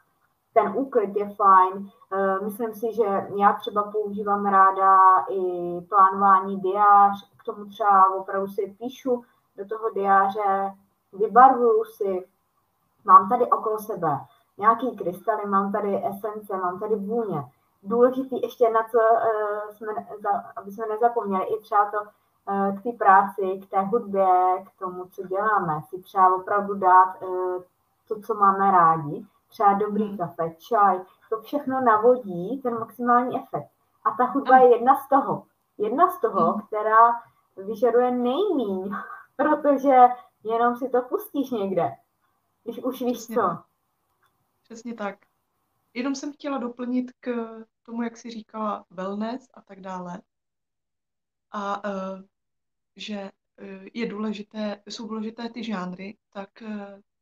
Ten 0.59 0.73
úklid 0.77 1.17
je 1.17 1.29
fajn. 1.29 1.91
Eh, 2.13 2.39
myslím 2.45 2.75
si, 2.75 2.93
že 2.93 3.29
já 3.37 3.53
třeba 3.53 3.83
používám 3.83 4.47
ráda 4.47 4.99
i 5.29 5.41
plánování 5.89 6.61
diář, 6.61 7.31
k 7.37 7.45
tomu 7.45 7.65
třeba 7.65 8.15
opravdu 8.15 8.49
si 8.49 8.77
píšu 8.79 9.25
do 9.57 9.69
toho 9.69 9.91
diáře 9.91 10.75
vybarvuju 11.13 11.85
si, 11.85 12.29
mám 13.05 13.29
tady 13.29 13.51
okolo 13.51 13.79
sebe 13.79 14.19
nějaký 14.59 14.97
krystaly, 14.97 15.47
mám 15.47 15.73
tady 15.73 16.03
esence, 16.07 16.57
mám 16.57 16.81
tady 16.81 16.97
vůně. 16.97 17.43
Důležitý 17.83 18.43
ještě 18.43 18.71
na 18.71 18.81
co 18.91 18.99
uh, 18.99 19.75
jsme, 19.75 19.93
aby 20.57 20.71
jsme 20.71 20.87
nezapomněli, 20.87 21.45
i 21.45 21.61
třeba 21.61 21.91
to 21.91 21.99
uh, 22.01 22.79
k 22.79 22.83
té 22.83 22.93
práci, 22.93 23.61
k 23.67 23.71
té 23.71 23.81
hudbě, 23.81 24.29
k 24.67 24.79
tomu, 24.79 25.05
co 25.05 25.23
děláme, 25.23 25.81
si 25.89 26.03
třeba 26.03 26.35
opravdu 26.35 26.75
dát 26.75 27.17
to, 28.09 28.21
co 28.21 28.35
máme 28.35 28.71
rádi, 28.71 29.27
třeba 29.49 29.73
dobrý 29.73 30.19
kafe, 30.19 30.55
čaj, 30.59 31.01
to 31.31 31.43
všechno 31.43 31.81
navodí 31.81 32.61
ten 32.63 32.79
maximální 32.79 33.37
efekt. 33.37 33.71
A 34.05 34.11
ta 34.11 34.25
hudba 34.25 34.59
je 34.59 34.71
jedna 34.71 34.95
z 34.95 35.09
toho. 35.09 35.47
Jedna 35.79 36.11
z 36.11 36.21
toho, 36.21 36.53
hmm. 36.53 36.63
která 36.67 37.13
vyžaduje 37.57 38.11
nejmíň, 38.11 38.91
protože 39.37 40.09
jenom 40.45 40.77
si 40.77 40.89
to 40.89 41.03
pustíš 41.03 41.51
někde, 41.51 41.93
když 42.65 42.79
už 42.79 43.03
víš 43.03 43.17
Přesně 43.17 43.35
co. 43.35 43.41
Tak. 43.43 43.65
Přesně 44.63 44.95
tak. 44.95 45.19
Jenom 45.95 46.15
jsem 46.15 46.33
chtěla 46.33 46.59
doplnit 46.59 47.13
k 47.21 47.31
tomu, 47.83 48.03
jak 48.03 48.17
jsi 48.17 48.31
říkala, 48.31 48.85
wellness 48.91 49.49
a 49.55 49.63
tak 49.63 49.81
dále. 49.81 50.21
A 51.51 51.85
uh, 51.85 52.21
že 52.97 53.31
je 53.95 54.09
důležité, 54.09 54.83
jsou 54.87 55.09
důležité 55.09 55.49
ty 55.49 55.65
žánry, 55.65 56.17
tak 56.33 56.63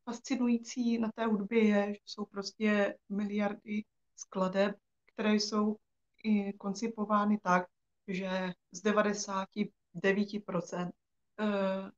fascinující 0.07 0.99
na 0.99 1.11
té 1.15 1.27
hudbě 1.27 1.65
je, 1.65 1.95
že 1.95 2.01
jsou 2.05 2.25
prostě 2.25 2.99
miliardy 3.09 3.85
skladeb, 4.17 4.77
které 5.13 5.35
jsou 5.35 5.77
i 6.25 6.53
koncipovány 6.53 7.39
tak, 7.43 7.67
že 8.09 8.53
z 8.73 8.85
99% 8.85 10.91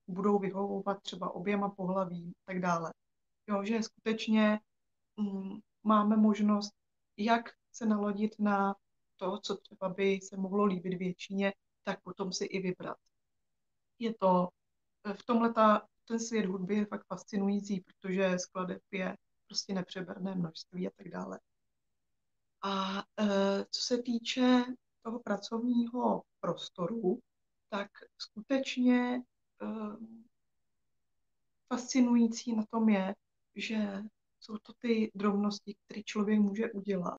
budou 0.07 0.39
vyhovovat 0.39 1.03
třeba 1.03 1.35
oběma 1.35 1.69
pohlavím 1.69 2.31
a 2.31 2.41
tak 2.45 2.61
dále. 2.61 2.93
Jo, 3.49 3.65
že 3.65 3.83
skutečně 3.83 4.61
mm, 5.17 5.59
máme 5.83 6.17
možnost, 6.17 6.73
jak 7.17 7.51
se 7.73 7.87
nalodit 7.87 8.39
na 8.39 8.75
to, 9.17 9.39
co 9.39 9.57
třeba 9.57 9.89
by 9.89 10.21
se 10.23 10.37
mohlo 10.37 10.65
líbit 10.65 10.95
většině, 10.95 11.53
tak 11.85 12.03
potom 12.03 12.33
si 12.33 12.45
i 12.45 12.61
vybrat. 12.61 12.99
Je 13.99 14.15
to, 14.15 14.49
v 15.13 15.27
tomhle 15.27 15.53
ta, 15.53 15.89
ten 16.09 16.21
svět 16.21 16.47
hudby 16.47 16.75
je 16.75 16.87
fakt 16.87 17.07
fascinující, 17.07 17.81
protože 17.81 18.39
skladeb 18.39 18.83
je 18.91 19.17
prostě 19.47 19.75
nepřeberné 19.75 20.35
množství 20.35 20.89
a 20.89 20.91
tak 20.97 21.09
dále. 21.09 21.41
A 22.63 22.99
e, 22.99 23.25
co 23.71 23.81
se 23.83 24.03
týče 24.03 24.65
toho 25.03 25.21
pracovního 25.21 26.23
prostoru, 26.41 27.21
tak 27.69 27.91
skutečně 28.19 29.17
e, 29.17 29.23
fascinující 31.69 32.57
na 32.57 32.65
tom 32.71 32.89
je, 32.89 33.15
že 33.55 34.03
jsou 34.41 34.59
to 34.59 34.73
ty 34.79 35.11
drobnosti, 35.15 35.77
které 35.85 36.03
člověk 36.03 36.41
může 36.41 36.73
udělat, 36.73 37.19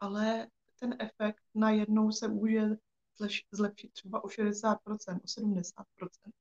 ale 0.00 0.48
ten 0.78 0.96
efekt 0.98 1.42
najednou 1.54 2.12
se 2.12 2.28
může 2.28 2.62
zlepšit 3.52 3.92
třeba 3.92 4.24
o 4.24 4.26
60%, 4.26 4.76
o 5.16 5.26
70%, 5.26 5.84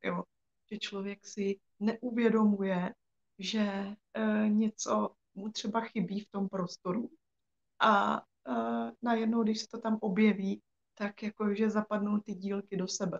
jo? 0.03 0.23
Že 0.71 0.77
člověk 0.77 1.25
si 1.25 1.59
neuvědomuje, 1.79 2.93
že 3.39 3.61
e, 3.61 3.95
něco 4.49 5.09
mu 5.35 5.49
třeba 5.49 5.81
chybí 5.81 6.19
v 6.19 6.31
tom 6.31 6.49
prostoru 6.49 7.09
a 7.79 8.17
e, 8.17 8.21
najednou, 9.01 9.43
když 9.43 9.59
se 9.59 9.67
to 9.67 9.79
tam 9.79 9.97
objeví, 10.01 10.61
tak 10.93 11.23
jakože 11.23 11.69
zapadnou 11.69 12.19
ty 12.19 12.33
dílky 12.33 12.77
do 12.77 12.87
sebe. 12.87 13.19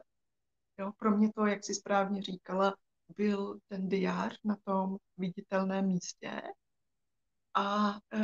Jo? 0.80 0.92
Pro 0.98 1.18
mě 1.18 1.34
to, 1.34 1.46
jak 1.46 1.64
si 1.64 1.74
správně 1.74 2.22
říkala, 2.22 2.76
byl 3.18 3.60
ten 3.68 3.90
diář 3.90 4.40
na 4.44 4.58
tom 4.64 4.98
viditelném 5.18 5.88
místě 5.88 6.42
a 7.54 8.00
e, 8.14 8.20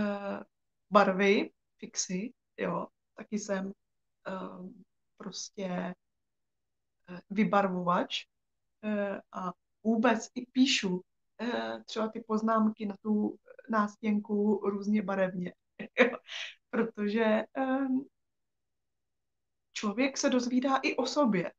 barvy, 0.92 1.52
fixy, 1.78 2.34
jo, 2.58 2.88
taky 3.16 3.40
jsem 3.40 3.68
e, 3.68 3.72
prostě 5.18 5.66
e, 5.66 5.96
vybarvovač 7.30 8.26
a 9.32 9.54
vůbec 9.84 10.30
i 10.36 10.46
píšu 10.46 11.02
e, 11.42 11.84
třeba 11.86 12.08
ty 12.08 12.24
poznámky 12.28 12.86
na 12.86 12.96
tu 13.02 13.38
nástěnku 13.70 14.62
různě 14.64 15.02
barevně, 15.02 15.54
protože 16.70 17.24
e, 17.24 17.46
člověk 19.74 20.18
se 20.18 20.30
dozvídá 20.30 20.78
i 20.78 20.96
o 20.96 21.06
sobě 21.06 21.52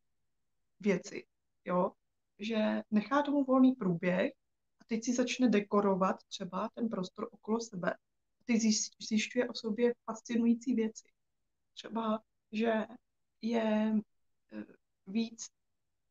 věci, 0.80 1.26
jo, 1.64 1.92
že 2.38 2.82
nechá 2.90 3.22
tomu 3.22 3.44
volný 3.44 3.72
průběh 3.72 4.32
a 4.80 4.84
teď 4.86 5.04
si 5.04 5.14
začne 5.14 5.48
dekorovat 5.48 6.16
třeba 6.28 6.68
ten 6.74 6.88
prostor 6.88 7.28
okolo 7.32 7.60
sebe. 7.60 7.94
A 8.40 8.44
teď 8.44 8.60
zjišťuje 9.08 9.48
o 9.48 9.54
sobě 9.54 9.94
fascinující 10.04 10.74
věci. 10.74 11.08
Třeba, 11.74 12.22
že 12.52 12.86
je 13.42 13.94
eh, 14.52 14.64
víc 15.06 15.48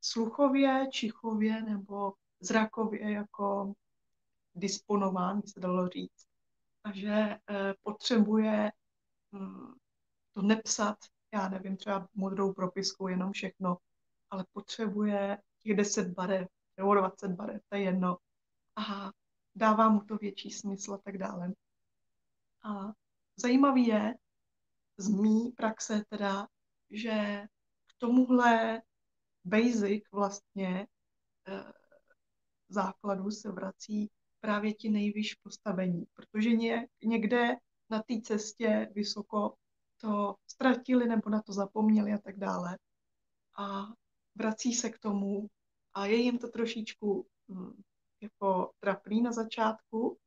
sluchově, 0.06 0.88
čichově 0.92 1.62
nebo 1.62 2.14
zrakově 2.40 3.12
jako 3.12 3.74
disponován, 4.56 5.42
by 5.42 5.48
se 5.48 5.60
dalo 5.60 5.90
říct. 5.90 6.26
A 6.84 6.92
že 6.92 7.10
eh, 7.10 7.74
potřebuje 7.84 8.72
hm, 9.32 9.74
to 10.32 10.42
nepsat, 10.42 10.98
já 11.34 11.50
nevím, 11.50 11.78
třeba 11.78 12.08
modrou 12.14 12.54
propiskou, 12.54 13.08
jenom 13.08 13.32
všechno, 13.32 13.78
ale 14.30 14.46
potřebuje 14.54 15.38
těch 15.60 15.78
10 15.78 16.08
barev 16.08 16.48
nebo 16.78 16.96
20 16.96 17.28
barev, 17.28 17.62
to 17.70 17.76
je 17.76 17.82
jedno. 17.82 18.18
A 18.76 19.12
dává 19.56 19.90
mu 19.90 20.02
to 20.02 20.18
větší 20.18 20.52
smysl 20.52 20.94
a 20.94 20.98
tak 20.98 21.18
dále. 21.18 21.54
A 22.64 22.94
zajímavý 23.36 23.88
je 23.88 24.14
z 24.98 25.10
mý 25.10 25.52
praxe 25.52 26.04
teda, 26.10 26.48
že 26.90 27.48
k 27.88 27.94
tomuhle 27.98 28.82
basic 29.46 30.04
vlastně 30.12 30.88
e, 31.48 31.74
základu 32.70 33.32
se 33.32 33.52
vrací 33.52 34.10
právě 34.40 34.74
ti 34.74 34.90
nejvyšší 34.90 35.36
postavení, 35.44 36.06
protože 36.14 36.50
ně, 36.50 36.88
někde 37.04 37.56
na 37.90 38.02
té 38.02 38.22
cestě 38.22 38.90
vysoko 38.96 39.54
to 39.98 40.36
ztratili 40.48 41.08
nebo 41.08 41.30
na 41.30 41.42
to 41.42 41.54
zapomněli 41.54 42.14
a 42.14 42.18
tak 42.18 42.40
dále. 42.40 42.78
A 43.58 43.86
vrací 44.36 44.74
se 44.74 44.90
k 44.90 45.00
tomu 45.00 45.48
a 45.94 46.06
je 46.06 46.16
jim 46.16 46.38
to 46.38 46.48
trošičku 46.48 47.28
hm, 47.50 47.82
jako 48.22 48.72
trapný 48.80 49.22
na 49.22 49.32
začátku, 49.32 50.18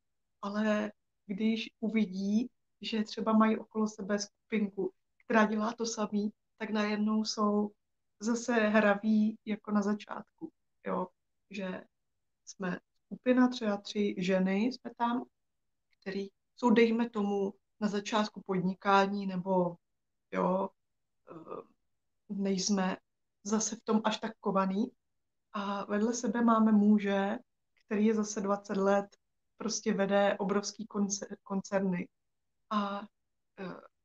ale 0.43 0.93
když 1.27 1.69
uvidí, 1.81 2.51
že 2.81 3.05
třeba 3.05 3.33
mají 3.33 3.59
okolo 3.59 3.89
sebe 3.89 4.19
skupinku, 4.19 4.93
která 5.25 5.47
dělá 5.47 5.73
to 5.73 5.87
samý, 5.87 6.33
tak 6.59 6.71
najednou 6.71 7.25
jsou 7.25 7.71
zase 8.21 8.53
hraví 8.53 9.39
jako 9.45 9.71
na 9.71 9.83
začátku. 9.83 10.53
Jo? 10.87 11.07
Že 11.51 11.85
jsme 12.45 12.81
skupina, 13.07 13.49
třeba 13.49 13.77
tři 13.77 14.15
ženy 14.19 14.57
jsme 14.57 14.91
tam, 14.97 15.25
který 16.01 16.29
jsou, 16.57 16.71
dejme 16.71 17.11
tomu, 17.11 17.55
na 17.81 17.89
začátku 17.89 18.43
podnikání, 18.47 19.27
nebo 19.27 19.77
jo, 20.33 20.69
eh, 21.31 21.63
nejsme 22.29 22.97
zase 23.45 23.77
v 23.77 23.81
tom 23.85 24.01
až 24.05 24.19
tak 24.19 24.33
kovaný. 24.41 24.93
A 25.53 25.85
vedle 25.85 26.15
sebe 26.15 26.43
máme 26.43 26.73
muže, 26.73 27.39
který 27.87 28.07
je 28.07 28.15
zase 28.15 28.41
20 28.41 28.77
let, 28.77 29.17
prostě 29.57 29.95
vede 29.95 30.37
obrovský 30.39 30.87
koncerny. 31.43 32.09
A 32.71 33.01
e, 33.01 33.05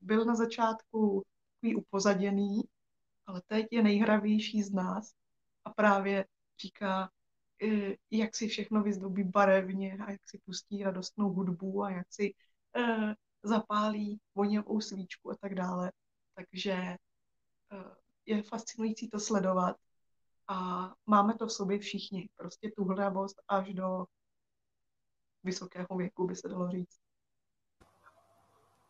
byl 0.02 0.26
na 0.26 0.36
začátku 0.36 1.24
takový 1.56 1.76
upozaděný, 1.76 2.62
ale 3.32 3.42
teď 3.48 3.68
je 3.72 3.84
nejhravější 3.84 4.64
z 4.64 4.72
nás 4.72 5.14
a 5.66 5.70
právě 5.74 6.26
říká, 6.62 7.10
e, 7.64 7.96
jak 8.12 8.36
si 8.36 8.48
všechno 8.48 8.84
vyzdobí 8.84 9.24
barevně 9.24 9.98
a 9.98 10.12
jak 10.12 10.22
si 10.26 10.40
pustí 10.46 10.84
radostnou 10.84 11.30
hudbu 11.30 11.84
a 11.84 11.92
jak 11.92 12.08
si 12.10 12.34
e, 12.78 13.16
zapálí 13.44 14.20
voněvou 14.36 14.82
svíčku 14.82 15.32
a 15.32 15.36
tak 15.42 15.56
dále. 15.56 15.92
Takže 16.36 16.98
je 18.26 18.44
fascinující 18.44 19.10
to 19.10 19.20
sledovat 19.20 19.76
a 20.48 20.90
máme 21.06 21.34
to 21.34 21.48
v 21.48 21.54
sobě 21.54 21.80
všichni. 21.80 22.30
Prostě 22.36 22.72
tu 22.76 22.84
hledavost 22.84 23.42
až 23.48 23.74
do 23.74 24.06
vysokého 25.44 25.88
věku, 25.98 26.28
by 26.28 26.36
se 26.36 26.48
dalo 26.48 26.72
říct. 26.72 27.00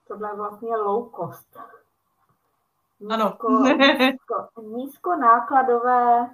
Tohle 0.07 0.29
je 0.29 0.35
vlastně. 0.35 0.69
Nízko, 0.69 1.31
ano. 3.09 3.37
nízko, 3.61 4.47
nízko 4.61 5.15
nákladové 5.15 6.29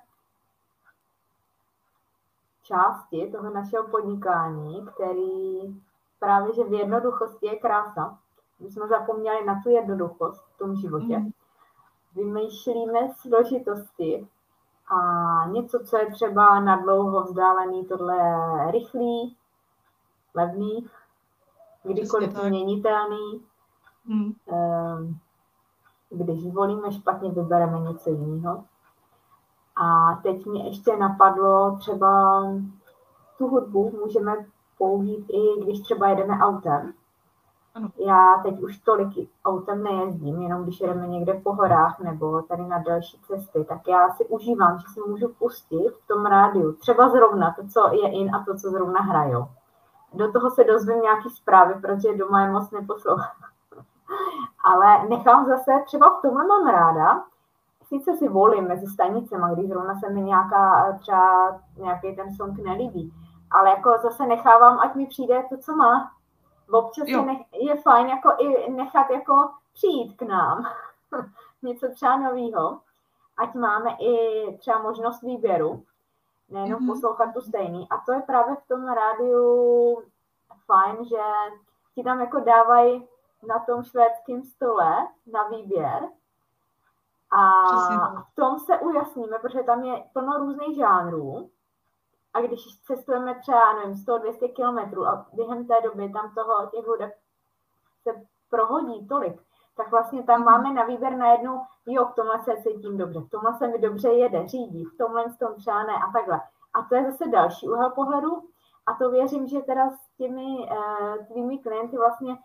části 2.63 3.31
toho 3.31 3.49
našeho 3.49 3.87
podnikání, 3.87 4.87
který 4.93 5.61
právě, 6.19 6.53
že 6.55 6.63
v 6.63 6.73
jednoduchosti 6.73 7.45
je 7.45 7.55
krása. 7.55 8.17
My 8.59 8.71
jsme 8.71 8.87
zapomněli 8.87 9.45
na 9.45 9.61
tu 9.63 9.69
jednoduchost 9.69 10.43
v 10.55 10.57
tom 10.57 10.75
životě. 10.75 11.17
Mm 11.17 11.31
vymýšlíme 12.17 12.99
složitosti 13.21 14.27
a 14.87 14.99
něco, 15.47 15.79
co 15.79 15.97
je 15.97 16.11
třeba 16.11 16.59
na 16.59 16.75
dlouho 16.75 17.23
vzdálený, 17.23 17.85
tohle 17.85 18.17
je 18.17 18.71
rychlý, 18.71 19.35
levný, 20.35 20.87
kdykoliv 21.83 22.31
změnitelný. 22.31 23.41
Hmm. 24.05 24.33
Ehm, 24.51 25.17
když 26.09 26.53
volíme 26.53 26.91
špatně, 26.91 27.31
vybereme 27.31 27.79
něco 27.79 28.09
jiného. 28.09 28.63
A 29.75 30.15
teď 30.23 30.45
mě 30.45 30.67
ještě 30.67 30.97
napadlo, 30.97 31.77
třeba 31.79 32.43
tu 33.37 33.47
hudbu 33.47 33.91
můžeme 34.03 34.35
použít 34.77 35.25
i 35.29 35.63
když 35.63 35.81
třeba 35.81 36.07
jedeme 36.07 36.39
autem. 36.39 36.93
Ano. 37.75 37.89
Já 37.97 38.41
teď 38.43 38.61
už 38.61 38.77
tolik 38.77 39.29
autem 39.45 39.83
nejezdím, 39.83 40.41
jenom 40.41 40.63
když 40.63 40.79
jedeme 40.79 41.07
někde 41.07 41.33
po 41.33 41.53
horách 41.53 41.99
nebo 41.99 42.41
tady 42.41 42.63
na 42.63 42.79
další 42.79 43.19
cesty, 43.19 43.63
tak 43.63 43.87
já 43.87 44.09
si 44.09 44.25
užívám, 44.25 44.79
že 44.79 44.85
si 44.93 45.09
můžu 45.09 45.27
pustit 45.39 45.91
v 46.03 46.07
tom 46.07 46.25
rádiu 46.25 46.73
třeba 46.73 47.09
zrovna 47.09 47.55
to, 47.59 47.67
co 47.67 47.93
je 47.93 48.11
in 48.11 48.35
a 48.35 48.45
to, 48.45 48.55
co 48.55 48.69
zrovna 48.69 49.01
hrajou. 49.01 49.45
Do 50.13 50.31
toho 50.31 50.51
se 50.51 50.63
dozvím 50.63 51.01
nějaký 51.01 51.29
zprávy, 51.29 51.73
protože 51.81 52.17
doma 52.17 52.41
je 52.41 52.51
moc 52.51 52.71
neposlouchám. 52.71 53.35
Ale 54.67 55.07
nechám 55.09 55.45
zase, 55.45 55.71
třeba 55.85 56.09
v 56.09 56.21
tomhle 56.21 56.47
mám 56.47 56.67
ráda, 56.67 57.23
sice 57.83 58.15
si 58.17 58.27
volím 58.27 58.67
mezi 58.67 58.87
stanicemi, 58.87 59.45
když 59.53 59.67
zrovna 59.67 59.99
se 59.99 60.09
mi 60.09 60.21
nějaká, 60.21 60.97
třeba 60.99 61.59
nějaký 61.77 62.15
ten 62.15 62.35
song 62.35 62.57
nelíbí, 62.57 63.13
ale 63.51 63.69
jako 63.69 63.97
zase 64.01 64.25
nechávám, 64.25 64.79
ať 64.79 64.95
mi 64.95 65.07
přijde 65.07 65.43
to, 65.49 65.57
co 65.57 65.75
má. 65.75 66.11
Občas 66.71 67.07
je, 67.07 67.21
nech, 67.21 67.37
je 67.51 67.75
fajn 67.75 68.07
jako 68.07 68.31
i 68.37 68.71
nechat 68.71 69.09
jako 69.09 69.49
přijít 69.73 70.17
k 70.17 70.21
nám. 70.21 70.65
Něco 71.61 71.89
třeba 71.89 72.17
nového. 72.17 72.79
Ať 73.37 73.53
máme 73.53 73.89
i 73.99 74.57
třeba 74.57 74.81
možnost 74.81 75.21
výběru, 75.21 75.83
nejenom 76.49 76.81
mm-hmm. 76.81 76.87
poslouchat 76.87 77.33
tu 77.33 77.41
stejný. 77.41 77.87
A 77.89 77.97
to 78.05 78.11
je 78.11 78.21
právě 78.21 78.55
v 78.55 78.67
tom 78.67 78.87
rádiu 78.87 80.01
fajn, 80.65 81.05
že 81.05 81.23
ti 81.95 82.03
tam 82.03 82.19
jako 82.19 82.39
dávají 82.39 83.07
na 83.47 83.59
tom 83.59 83.83
švédském 83.83 84.43
stole 84.43 85.07
na 85.33 85.47
výběr 85.47 86.09
a 87.31 88.21
v 88.21 88.35
tom 88.35 88.59
se 88.59 88.79
ujasníme, 88.79 89.39
protože 89.39 89.63
tam 89.63 89.83
je 89.83 90.03
plno 90.13 90.37
různých 90.37 90.77
žánrů 90.77 91.49
a 92.33 92.41
když 92.41 92.59
cestujeme 92.85 93.35
třeba, 93.35 93.73
nevím, 93.73 93.93
100-200 93.93 94.53
kilometrů 94.53 95.07
a 95.07 95.25
během 95.33 95.67
té 95.67 95.73
doby 95.83 96.09
tam 96.09 96.33
toho 96.35 96.67
těch 96.67 96.85
hudeb 96.85 97.11
se 98.03 98.11
prohodí 98.49 99.07
tolik, 99.07 99.41
tak 99.77 99.91
vlastně 99.91 100.23
tam 100.23 100.39
mhm. 100.41 100.45
máme 100.45 100.73
na 100.73 100.83
výběr 100.83 101.17
najednou, 101.17 101.61
jo, 101.85 102.05
v 102.05 102.15
tomhle 102.15 102.39
se 102.39 102.51
cítím 102.57 102.97
dobře, 102.97 103.19
v 103.19 103.29
tomhle 103.29 103.53
se 103.53 103.67
mi 103.67 103.79
dobře 103.79 104.09
jede, 104.09 104.47
řídí, 104.47 104.85
v 104.85 104.97
tomhle 104.97 105.29
s 105.29 105.37
tom 105.37 105.55
třeba 105.55 105.83
ne 105.83 105.93
a 105.93 106.11
takhle. 106.11 106.41
A 106.73 106.81
to 106.89 106.95
je 106.95 107.11
zase 107.11 107.27
další 107.27 107.69
úhel 107.69 107.89
pohledu 107.89 108.43
a 108.85 108.93
to 108.93 109.11
věřím, 109.11 109.47
že 109.47 109.59
teda 109.59 109.89
s 109.89 110.17
těmi 110.17 110.69
uh, 110.71 111.25
tvými 111.25 111.57
klienty 111.57 111.97
vlastně 111.97 112.37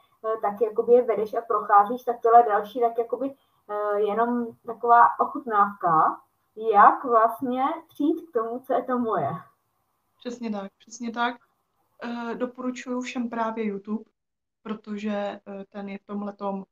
tak 0.43 0.61
jakoby 0.61 0.93
je 0.93 1.03
vedeš 1.03 1.35
a 1.35 1.41
procházíš, 1.41 2.03
tak 2.03 2.21
tohle 2.21 2.43
další 2.43 2.81
tak 2.81 2.99
jakoby 2.99 3.31
uh, 3.31 3.97
jenom 3.97 4.47
taková 4.67 5.19
ochutnávka, 5.21 6.21
jak 6.73 7.05
vlastně 7.05 7.65
přijít 7.89 8.31
k 8.31 8.33
tomu, 8.33 8.59
co 8.59 8.73
je 8.73 8.83
to 8.83 8.99
moje. 8.99 9.29
Přesně 10.19 10.51
tak, 10.51 10.73
přesně 10.79 11.13
tak. 11.13 11.37
Uh, 12.05 12.35
doporučuju 12.35 13.01
všem 13.01 13.31
právě 13.31 13.65
YouTube, 13.65 14.05
protože 14.63 15.41
ten 15.69 15.89
je 15.89 15.99
v 15.99 16.07
tomhletom 16.07 16.65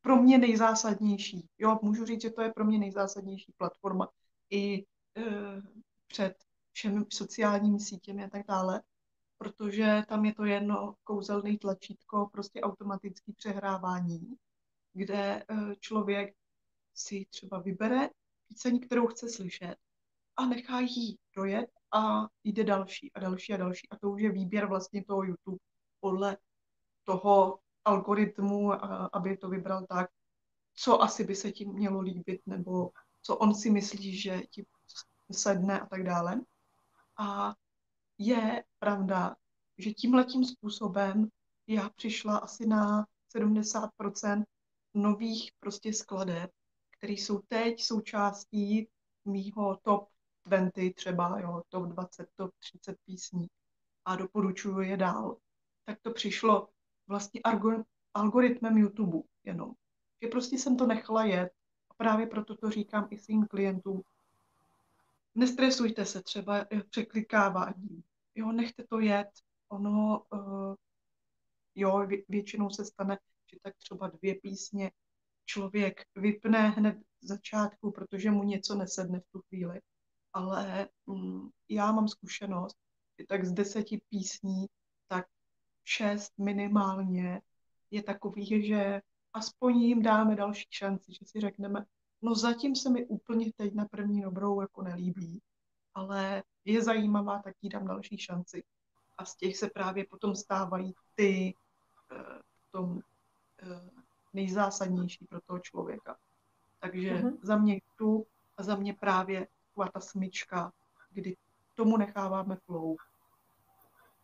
pro 0.00 0.16
mě 0.16 0.38
nejzásadnější. 0.38 1.48
Jo, 1.58 1.78
můžu 1.82 2.04
říct, 2.04 2.22
že 2.22 2.30
to 2.30 2.42
je 2.42 2.52
pro 2.52 2.64
mě 2.64 2.78
nejzásadnější 2.78 3.52
platforma 3.58 4.08
i 4.50 4.84
před 6.06 6.34
všemi 6.72 7.04
sociálními 7.12 7.80
sítěmi 7.80 8.24
a 8.24 8.28
tak 8.28 8.46
dále, 8.46 8.82
protože 9.38 10.02
tam 10.08 10.24
je 10.24 10.34
to 10.34 10.44
jedno 10.44 10.94
kouzelné 11.04 11.58
tlačítko, 11.58 12.28
prostě 12.32 12.60
automatické 12.60 13.32
přehrávání, 13.32 14.36
kde 14.92 15.42
eh, 15.42 15.76
člověk 15.80 16.34
si 16.94 17.26
třeba 17.30 17.58
vybere 17.58 18.10
píseň, 18.48 18.80
kterou 18.80 19.06
chce 19.06 19.28
slyšet 19.28 19.76
a 20.36 20.46
nechá 20.46 20.80
jí 20.80 21.18
dojet 21.36 21.70
a 21.92 22.26
jde 22.44 22.64
další 22.64 23.12
a 23.12 23.20
další 23.20 23.54
a 23.54 23.56
další. 23.56 23.88
A 23.90 23.96
to 23.96 24.10
už 24.10 24.22
je 24.22 24.32
výběr 24.32 24.66
vlastně 24.66 25.04
toho 25.04 25.22
YouTube 25.22 25.58
podle 26.00 26.36
toho 27.04 27.58
algoritmu, 27.84 28.72
aby 29.16 29.36
to 29.36 29.48
vybral 29.48 29.86
tak, 29.88 30.10
co 30.74 31.02
asi 31.02 31.24
by 31.24 31.34
se 31.34 31.52
tím 31.52 31.72
mělo 31.72 32.00
líbit, 32.00 32.40
nebo 32.46 32.90
co 33.22 33.36
on 33.36 33.54
si 33.54 33.70
myslí, 33.70 34.20
že 34.20 34.42
ti 34.50 34.66
sedne 35.32 35.80
a 35.80 35.86
tak 35.86 36.02
dále. 36.02 36.40
A 37.18 37.54
je 38.18 38.64
pravda, 38.78 39.36
že 39.78 39.92
tímhletím 39.92 40.44
způsobem 40.44 41.28
já 41.66 41.90
přišla 41.90 42.38
asi 42.38 42.66
na 42.66 43.06
70% 43.36 44.44
nových 44.94 45.52
prostě 45.60 45.92
skladeb, 45.92 46.50
které 46.90 47.12
jsou 47.12 47.38
teď 47.38 47.82
součástí 47.82 48.88
mýho 49.24 49.76
top 49.82 50.08
20 50.46 50.94
třeba, 50.94 51.40
jo, 51.40 51.62
top 51.68 51.84
20, 51.84 52.28
top 52.36 52.50
30 52.58 52.96
písní 53.04 53.48
a 54.04 54.16
doporučuju 54.16 54.80
je 54.80 54.96
dál. 54.96 55.36
Tak 55.84 55.98
to 56.02 56.12
přišlo 56.12 56.68
vlastně 57.06 57.40
algoritmem 58.14 58.78
YouTube 58.78 59.18
jenom. 59.44 59.74
Že 60.22 60.28
prostě 60.28 60.58
jsem 60.58 60.76
to 60.76 60.86
nechala 60.86 61.24
jet 61.24 61.52
a 61.90 61.94
právě 61.94 62.26
proto 62.26 62.56
to 62.56 62.70
říkám 62.70 63.08
i 63.10 63.18
svým 63.18 63.46
klientům, 63.46 64.02
nestresujte 65.34 66.04
se 66.04 66.22
třeba 66.22 66.66
překlikáváním. 66.90 68.02
Jo, 68.38 68.52
nechte 68.52 68.84
to 68.88 69.00
jet. 69.00 69.28
Ono, 69.68 70.24
uh, 70.32 70.74
jo, 71.74 72.06
vě, 72.06 72.22
většinou 72.28 72.70
se 72.70 72.84
stane, 72.84 73.18
že 73.50 73.58
tak 73.62 73.76
třeba 73.76 74.08
dvě 74.08 74.34
písně 74.34 74.90
člověk 75.44 76.02
vypne 76.16 76.68
hned 76.68 76.96
v 77.22 77.26
začátku, 77.26 77.90
protože 77.90 78.30
mu 78.30 78.42
něco 78.42 78.74
nesedne 78.74 79.20
v 79.20 79.32
tu 79.32 79.40
chvíli. 79.40 79.80
Ale 80.32 80.88
um, 81.06 81.50
já 81.68 81.92
mám 81.92 82.08
zkušenost, 82.08 82.76
že 83.18 83.26
tak 83.26 83.44
z 83.44 83.52
deseti 83.52 84.00
písní, 84.10 84.66
tak 85.08 85.26
šest 85.84 86.32
minimálně 86.38 87.42
je 87.90 88.02
takových, 88.02 88.66
že 88.66 89.00
aspoň 89.32 89.78
jim 89.78 90.02
dáme 90.02 90.36
další 90.36 90.66
šanci, 90.70 91.12
že 91.12 91.26
si 91.26 91.40
řekneme, 91.40 91.84
No 92.22 92.34
zatím 92.34 92.76
se 92.76 92.90
mi 92.90 93.06
úplně 93.06 93.52
teď 93.56 93.74
na 93.74 93.84
první 93.84 94.22
dobrou 94.22 94.60
jako 94.60 94.82
nelíbí, 94.82 95.42
ale 95.94 96.42
je 96.72 96.82
zajímavá, 96.82 97.42
tak 97.42 97.54
jí 97.62 97.68
dám 97.68 97.86
další 97.86 98.18
šanci. 98.18 98.64
A 99.18 99.24
z 99.24 99.36
těch 99.36 99.56
se 99.56 99.70
právě 99.70 100.06
potom 100.10 100.34
stávají 100.34 100.94
ty 101.14 101.54
uh, 102.12 102.18
tom, 102.70 102.90
uh, 102.90 103.00
nejzásadnější 104.32 105.26
pro 105.26 105.40
toho 105.40 105.58
člověka. 105.58 106.16
Takže 106.80 107.14
mm-hmm. 107.14 107.38
za 107.42 107.56
mě 107.56 107.80
tu 107.96 108.26
a 108.56 108.62
za 108.62 108.76
mě 108.76 108.94
právě 108.94 109.48
taková 109.68 109.88
ta 109.88 110.00
smyčka, 110.00 110.72
kdy 111.10 111.36
tomu 111.74 111.96
necháváme 111.96 112.56
flow. 112.56 112.96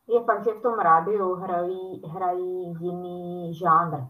Je 0.06 0.24
fakt, 0.24 0.44
že 0.44 0.50
v 0.50 0.62
tom 0.62 0.78
rádiu 0.78 1.34
hrají, 1.34 2.02
hrají 2.06 2.76
jiný 2.80 3.54
žánr. 3.54 4.06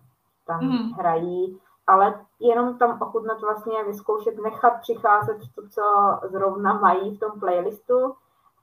Tam 0.47 0.64
mm. 0.64 0.90
hrají 0.92 1.61
ale 1.87 2.25
jenom 2.40 2.79
tam 2.79 3.03
ochutnat 3.03 3.40
vlastně 3.40 3.85
vyzkoušet, 3.85 4.35
nechat 4.42 4.81
přicházet 4.81 5.38
to, 5.55 5.68
co 5.68 5.83
zrovna 6.31 6.73
mají 6.73 7.16
v 7.16 7.20
tom 7.20 7.40
playlistu 7.40 8.14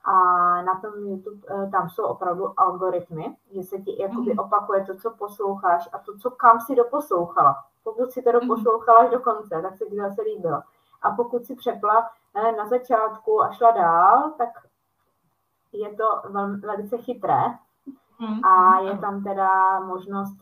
a 0.04 0.14
na 0.62 0.82
tom 0.82 0.94
YouTube 1.08 1.48
eh, 1.50 1.70
tam 1.72 1.90
jsou 1.90 2.04
opravdu 2.04 2.60
algoritmy, 2.60 3.36
že 3.52 3.64
se 3.64 3.78
ti 3.78 4.02
jakoby 4.02 4.30
mhm. 4.30 4.40
opakuje 4.40 4.86
to, 4.86 4.96
co 4.96 5.12
posloucháš 5.12 5.90
a 5.94 6.00
to, 6.00 6.18
co 6.18 6.32
kam 6.32 6.60
si 6.60 6.76
doposlouchala. 6.76 7.56
Pokud 7.84 8.12
si 8.12 8.22
to 8.22 8.30
mhm. 8.30 8.40
doposlouchala 8.40 9.00
až 9.00 9.10
do 9.10 9.20
konce, 9.20 9.62
tak 9.62 9.78
se 9.78 9.86
ti 9.86 9.96
zase 9.96 10.22
líbilo. 10.22 10.62
A 11.02 11.12
pokud 11.12 11.46
si 11.46 11.56
přepla 11.56 12.10
eh, 12.36 12.52
na 12.52 12.68
začátku 12.68 13.44
a 13.44 13.52
šla 13.52 13.72
dál, 13.72 14.32
tak 14.38 14.50
je 15.72 15.96
to 15.96 16.30
velmi, 16.30 16.58
velice 16.58 16.98
chytré 16.98 17.42
mhm. 18.20 18.46
a 18.46 18.80
je 18.80 18.98
tam 18.98 19.24
teda 19.24 19.80
možnost 19.80 20.38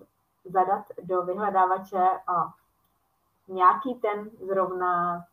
zadat 0.46 0.84
do 1.04 1.22
vyhledávače 1.22 2.10
a 2.28 2.54
nějaký 3.48 3.96
ten 3.96 4.30
zrovna 4.48 5.24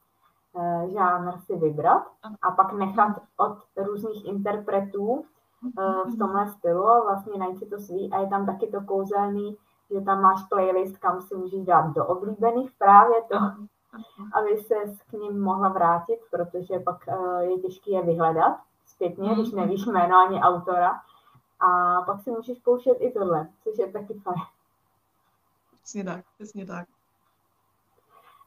žánr 0.92 1.38
si 1.38 1.57
vybrat 1.57 2.07
a 2.42 2.51
pak 2.51 2.73
nechat 2.73 3.16
od 3.37 3.59
různých 3.77 4.25
interpretů 4.25 5.07
uh, 5.07 5.25
v 6.14 6.19
tomhle 6.19 6.49
stylu 6.49 6.88
a 6.88 7.05
vlastně 7.05 7.38
najít 7.38 7.59
si 7.59 7.66
to 7.66 7.79
svý 7.79 8.12
a 8.12 8.21
je 8.21 8.29
tam 8.29 8.47
taky 8.47 8.66
to 8.66 8.81
kouzelný, 8.81 9.57
že 9.90 10.01
tam 10.01 10.23
máš 10.23 10.42
playlist, 10.49 10.99
kam 10.99 11.23
si 11.23 11.35
můžeš 11.35 11.64
dát 11.64 11.87
do 11.87 12.07
oblíbených 12.07 12.71
právě 12.79 13.23
to, 13.23 13.37
aby 14.35 14.57
se 14.57 14.75
k 15.11 15.12
ním 15.12 15.40
mohla 15.40 15.69
vrátit, 15.69 16.19
protože 16.31 16.79
pak 16.79 16.97
uh, 17.09 17.38
je 17.38 17.59
těžké 17.59 17.90
je 17.90 18.03
vyhledat 18.03 18.57
zpětně, 18.87 19.35
když 19.35 19.53
nevíš 19.53 19.87
jméno 19.87 20.16
ani 20.16 20.40
autora. 20.40 21.01
A 21.61 22.03
pak 22.03 22.23
si 22.23 22.31
můžeš 22.31 22.59
pouštět 22.59 22.97
i 22.99 23.12
tohle, 23.12 23.49
což 23.64 23.79
je 23.79 23.92
taky 23.92 24.14
fajn. 24.14 24.37
Přesně 25.75 26.05
tak, 26.05 26.25
přesně 26.35 26.66
tak. 26.66 26.88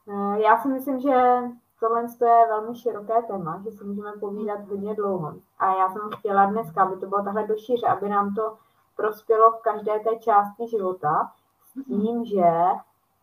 Eh, 0.08 0.40
já 0.40 0.58
si 0.58 0.68
myslím, 0.68 1.00
že 1.00 1.42
tohle 1.80 2.02
je 2.02 2.46
velmi 2.48 2.76
široké 2.76 3.22
téma, 3.22 3.60
že 3.64 3.70
si 3.70 3.84
můžeme 3.84 4.12
povídat 4.20 4.68
hodně 4.68 4.94
dlouho. 4.94 5.34
A 5.58 5.74
já 5.74 5.90
jsem 5.90 6.02
chtěla 6.18 6.46
dneska, 6.46 6.82
aby 6.82 6.96
to 6.96 7.06
bylo 7.06 7.24
takhle 7.24 7.46
do 7.46 7.56
šíře, 7.56 7.86
aby 7.86 8.08
nám 8.08 8.34
to 8.34 8.56
prospělo 8.96 9.50
v 9.50 9.62
každé 9.62 9.98
té 9.98 10.16
části 10.16 10.68
života, 10.68 11.32
s 11.62 11.84
tím, 11.84 12.24
že 12.24 12.44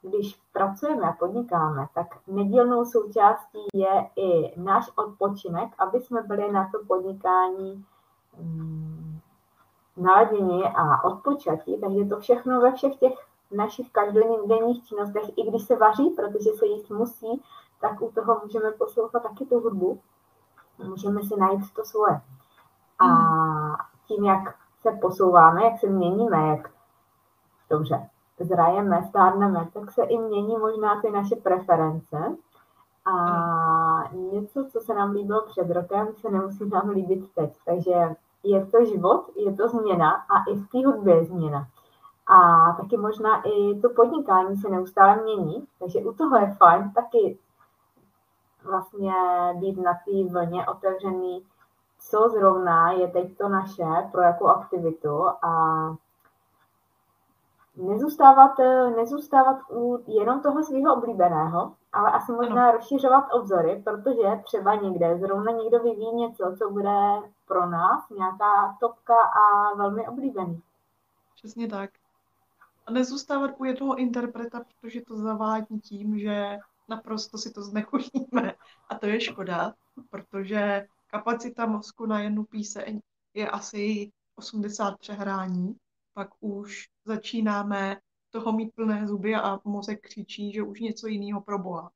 když 0.02 0.40
pracujeme 0.54 1.10
a 1.10 1.12
podnikáme, 1.12 1.88
tak 1.94 2.08
nedílnou 2.28 2.86
součástí 2.86 3.60
je 3.74 4.10
i 4.16 4.60
náš 4.62 4.92
odpočinek, 4.96 5.70
aby 5.78 6.00
jsme 6.00 6.22
byli 6.22 6.52
na 6.52 6.70
to 6.72 6.86
podnikání 6.88 7.86
um, 8.40 9.20
naladěni 9.98 10.64
a 10.64 11.04
odpočatí. 11.04 11.78
Takže 11.82 12.06
to 12.06 12.20
všechno 12.20 12.62
ve 12.62 12.72
všech 12.72 12.96
těch 12.96 13.14
našich 13.52 13.92
každodenních 13.92 14.84
činnostech, 14.84 15.38
i 15.38 15.44
když 15.44 15.64
se 15.64 15.76
vaří, 15.76 16.10
protože 16.10 16.50
se 16.50 16.66
jíst 16.66 16.90
musí, 16.90 17.44
tak 17.82 18.02
u 18.02 18.12
toho 18.12 18.42
můžeme 18.44 18.72
poslouchat 18.72 19.24
taky 19.24 19.46
tu 19.46 19.60
hudbu. 19.60 20.00
Můžeme 20.88 21.24
si 21.24 21.40
najít 21.40 21.74
to 21.74 21.86
svoje. 21.86 22.22
A 23.00 23.08
tím, 24.08 24.26
jak 24.26 24.56
se 24.82 24.92
posouváme, 24.92 25.64
jak 25.64 25.80
se 25.80 25.88
měníme, 25.88 26.48
jak 26.48 26.70
dobře 27.70 28.10
zrajeme, 28.40 29.04
stárneme, 29.10 29.68
tak 29.74 29.92
se 29.92 30.04
i 30.04 30.18
mění 30.18 30.58
možná 30.58 31.02
ty 31.02 31.12
naše 31.12 31.36
preference. 31.36 32.36
A 33.06 33.14
něco, 34.32 34.66
co 34.72 34.80
se 34.80 34.94
nám 34.94 35.12
líbilo 35.12 35.42
před 35.42 35.72
rokem, 35.72 36.08
se 36.16 36.30
nemusí 36.30 36.70
nám 36.70 36.90
líbit 36.90 37.34
teď. 37.36 37.58
Takže 37.66 38.16
je 38.44 38.66
to 38.66 38.86
život, 38.86 39.26
je 39.36 39.56
to 39.56 39.68
změna 39.68 40.12
a 40.12 40.52
i 40.52 40.56
v 40.56 40.70
té 40.70 40.86
hudbě 40.86 41.16
je 41.16 41.26
změna. 41.26 41.68
A 42.28 42.72
taky 42.74 42.98
možná 42.98 43.42
i 43.42 43.80
to 43.80 43.90
podnikání 43.90 44.58
se 44.58 44.70
neustále 44.70 45.24
mění, 45.24 45.68
takže 45.80 46.00
u 46.00 46.14
toho 46.14 46.38
je 46.38 46.56
fajn 46.58 46.92
taky 46.92 47.40
vlastně 48.68 49.14
být 49.56 49.78
na 49.78 49.94
té 49.94 50.24
vlně 50.32 50.66
otevřený, 50.68 51.46
co 52.00 52.30
zrovna 52.30 52.92
je 52.92 53.08
teď 53.08 53.38
to 53.38 53.50
naše, 53.50 54.10
pro 54.12 54.22
jakou 54.22 54.48
aktivitu 54.48 55.28
a 55.28 55.96
nezůstávat, 57.76 58.52
nezůstávat 58.96 59.58
u 59.72 60.04
jenom 60.08 60.42
toho 60.42 60.64
svého 60.64 60.96
oblíbeného, 60.96 61.74
ale 61.94 62.12
asi 62.12 62.32
možná 62.32 62.64
ano. 62.64 62.72
rozšiřovat 62.72 63.26
obzory, 63.34 63.82
protože 63.84 64.42
třeba 64.44 64.76
někde 64.76 65.18
zrovna 65.18 65.52
někdo 65.52 65.80
vyvíjí 65.80 66.16
něco, 66.16 66.56
co 66.60 66.70
bude 66.70 67.00
pro 67.48 67.66
nás 67.70 68.10
nějaká 68.10 68.78
topka 68.80 69.16
a 69.16 69.76
velmi 69.76 70.08
oblíbený. 70.08 70.62
Přesně 71.36 71.68
tak. 71.68 71.90
A 72.88 72.92
nezůstávat 72.92 73.52
u 73.58 73.66
jednoho 73.66 73.96
interpreta, 73.96 74.62
protože 74.82 75.02
to 75.02 75.16
zavádí 75.16 75.80
tím, 75.80 76.20
že 76.20 76.58
naprosto 76.88 77.38
si 77.38 77.52
to 77.54 77.64
znechutíme. 77.64 78.54
A 78.90 78.96
to 78.96 79.06
je 79.06 79.22
škoda, 79.22 79.74
protože 80.10 80.88
kapacita 81.08 81.66
mozku 81.66 82.06
na 82.06 82.22
jednu 82.22 82.44
píseň 82.44 83.02
je 83.34 83.50
asi 83.50 84.12
80 84.36 85.00
přehrání, 85.00 85.76
pak 86.14 86.30
už 86.40 86.90
začínáme 87.06 88.02
toho 88.30 88.52
mít 88.52 88.76
plné 88.76 89.08
zuby 89.08 89.36
a 89.36 89.60
mozek 89.64 90.02
křičí, 90.02 90.54
že 90.54 90.64
už 90.64 90.80
něco 90.80 91.08
jiného 91.08 91.42
pro 91.42 91.60
Boha. 91.60 91.92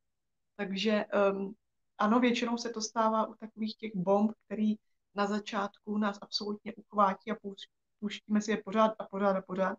Takže 0.55 1.05
um, 1.33 1.55
ano, 1.97 2.19
většinou 2.19 2.57
se 2.57 2.69
to 2.69 2.81
stává 2.81 3.27
u 3.27 3.33
takových 3.33 3.75
těch 3.75 3.95
bomb, 3.95 4.31
který 4.45 4.75
na 5.15 5.27
začátku 5.27 5.97
nás 5.97 6.19
absolutně 6.21 6.73
uchvátí 6.75 7.31
a 7.31 7.35
pouštíme 7.99 8.41
si 8.41 8.51
je 8.51 8.63
pořád 8.65 8.91
a 8.99 9.03
pořád 9.03 9.37
a 9.37 9.41
pořád. 9.41 9.77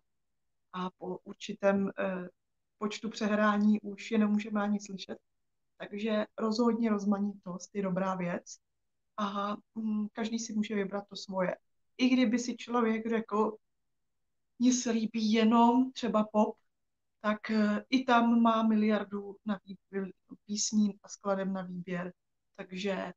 A 0.72 0.90
po 0.98 1.18
určitém 1.24 1.84
uh, 1.84 1.90
počtu 2.82 3.10
přehrání 3.10 3.80
už 3.80 4.10
je 4.10 4.18
nemůžeme 4.18 4.62
ani 4.62 4.80
slyšet. 4.80 5.18
Takže 5.78 6.26
rozhodně 6.38 6.90
rozmanitost 6.90 7.74
je 7.74 7.82
dobrá 7.82 8.14
věc 8.14 8.56
a 9.16 9.56
um, 9.74 10.08
každý 10.12 10.38
si 10.38 10.52
může 10.52 10.74
vybrat 10.74 11.04
to 11.08 11.16
svoje. 11.16 11.56
I 11.98 12.08
kdyby 12.08 12.38
si 12.38 12.56
člověk 12.56 13.08
řekl, 13.08 13.56
mně 14.58 14.72
se 14.72 14.90
líbí 14.90 15.32
jenom 15.32 15.92
třeba 15.92 16.24
pop, 16.32 16.56
tak 17.20 17.50
eh, 17.50 17.84
i 17.90 18.04
tam 18.04 18.42
má 18.42 18.62
miliardu 18.62 19.36
na 19.46 19.60
výběr, 19.64 20.12
písní 20.46 20.98
a 21.02 21.08
skladem 21.08 21.52
na 21.52 21.62
výběr. 21.62 22.12
Takže 22.56 23.12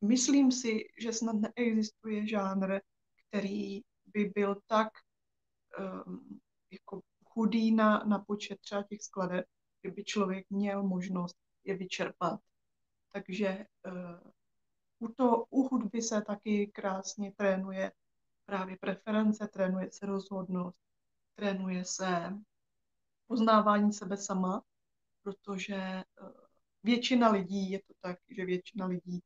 myslím 0.00 0.52
si, 0.52 0.84
že 0.98 1.12
snad 1.12 1.36
neexistuje 1.36 2.26
žánr, 2.26 2.80
který 3.28 3.80
by 4.06 4.32
byl 4.34 4.56
tak 4.66 4.88
um, 6.06 6.40
jako 6.70 7.00
chudý 7.34 7.74
na, 7.74 7.98
na 7.98 8.18
počet 8.18 8.60
třeba 8.60 8.82
těch 8.82 9.02
skladeb, 9.02 9.46
kdyby 9.80 10.04
člověk 10.04 10.50
měl 10.50 10.82
možnost 10.82 11.36
je 11.64 11.76
vyčerpat. 11.76 12.40
Takže 13.12 13.66
uh, 13.86 14.30
u, 14.98 15.08
to, 15.08 15.44
u 15.50 15.68
hudby 15.68 16.02
se 16.02 16.22
taky 16.22 16.66
krásně 16.66 17.32
trénuje 17.32 17.92
právě 18.44 18.76
preference, 18.76 19.48
trénuje 19.48 19.90
se 19.92 20.06
rozhodnost, 20.06 20.78
trénuje 21.34 21.84
se 21.84 22.38
poznávání 23.26 23.92
sebe 23.92 24.16
sama, 24.16 24.62
protože 25.22 25.74
eh, 25.74 26.04
většina 26.82 27.30
lidí, 27.30 27.70
je 27.70 27.82
to 27.82 27.94
tak, 28.00 28.18
že 28.28 28.44
většina 28.44 28.86
lidí 28.86 29.22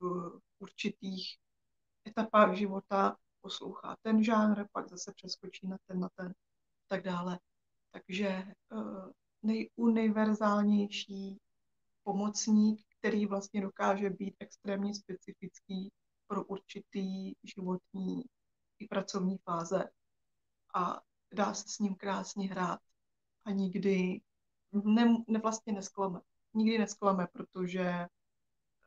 v 0.00 0.30
určitých 0.58 1.38
etapách 2.08 2.54
života 2.54 3.16
poslouchá 3.40 3.96
ten 4.02 4.24
žánr, 4.24 4.64
pak 4.72 4.88
zase 4.88 5.12
přeskočí 5.12 5.68
na 5.68 5.78
ten, 5.86 6.00
na 6.00 6.08
ten, 6.08 6.34
tak 6.88 7.02
dále. 7.02 7.38
Takže 7.90 8.28
eh, 8.28 8.54
nejuniverzálnější 9.42 11.40
pomocník, 12.02 12.86
který 12.98 13.26
vlastně 13.26 13.60
dokáže 13.60 14.10
být 14.10 14.34
extrémně 14.38 14.94
specifický 14.94 15.92
pro 16.26 16.44
určitý 16.44 17.32
životní 17.42 18.24
i 18.78 18.86
pracovní 18.88 19.38
fáze 19.38 19.88
a 20.74 21.00
dá 21.32 21.54
se 21.54 21.68
s 21.68 21.78
ním 21.78 21.94
krásně 21.94 22.48
hrát 22.48 22.80
a 23.44 23.50
nikdy 23.50 24.20
ne, 24.72 25.16
ne 25.28 25.38
vlastně 25.38 25.72
nesklame. 25.72 26.20
Nikdy 26.54 26.78
nesklame, 26.78 27.26
protože 27.32 28.06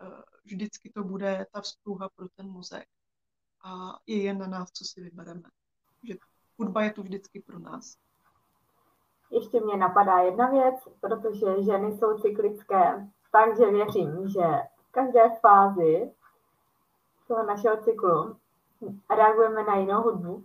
uh, 0.02 0.22
vždycky 0.43 0.89
to 0.89 1.04
bude 1.04 1.45
ta 1.54 1.62
vzpruha 1.62 2.10
pro 2.10 2.30
ten 2.30 2.47
mozek 2.47 2.88
a 3.64 3.99
je 4.08 4.24
jen 4.24 4.38
na 4.38 4.47
nás, 4.47 4.72
co 4.72 4.86
si 4.86 5.02
vybereme. 5.02 5.49
Že 6.04 6.16
hudba 6.62 6.82
je 6.82 6.91
tu 6.91 7.03
vždycky 7.03 7.39
pro 7.39 7.59
nás. 7.59 7.97
Ještě 9.32 9.62
mě 9.62 9.78
napadá 9.78 10.20
jedna 10.20 10.49
věc, 10.49 10.76
protože 11.01 11.64
ženy 11.64 11.91
jsou 11.91 12.18
cyklické, 12.18 13.07
takže 13.32 13.72
věřím, 13.72 14.28
že 14.28 14.43
v 14.89 14.91
každé 14.91 15.30
fázi 15.41 16.12
toho 17.28 17.43
našeho 17.43 17.78
cyklu 17.78 18.36
reagujeme 19.09 19.64
na 19.64 19.76
jinou 19.76 20.01
hudbu. 20.01 20.43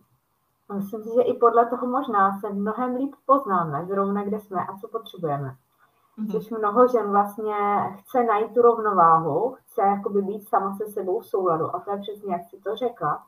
Myslím 0.74 1.02
si, 1.02 1.08
že 1.14 1.22
i 1.22 1.38
podle 1.38 1.66
toho 1.66 1.86
možná 1.86 2.40
se 2.40 2.52
mnohem 2.52 2.96
líp 2.96 3.14
poznáme, 3.26 3.86
zrovna 3.86 4.24
kde 4.24 4.40
jsme 4.40 4.66
a 4.66 4.78
co 4.78 4.88
potřebujeme. 4.88 5.56
Mm-hmm. 6.18 6.32
Což 6.32 6.50
mnoho 6.50 6.88
žen 6.88 7.10
vlastně 7.10 7.54
chce 7.98 8.24
najít 8.24 8.54
tu 8.54 8.62
rovnováhu, 8.62 9.56
chce 9.60 9.82
jakoby 9.82 10.22
být 10.22 10.48
sama 10.48 10.76
se 10.76 10.86
sebou 10.86 11.20
v 11.20 11.26
souladu. 11.26 11.76
A 11.76 11.80
to 11.80 11.90
je 11.90 11.98
přesně, 11.98 12.32
jak 12.32 12.42
si 12.50 12.60
to 12.60 12.76
řekla. 12.76 13.26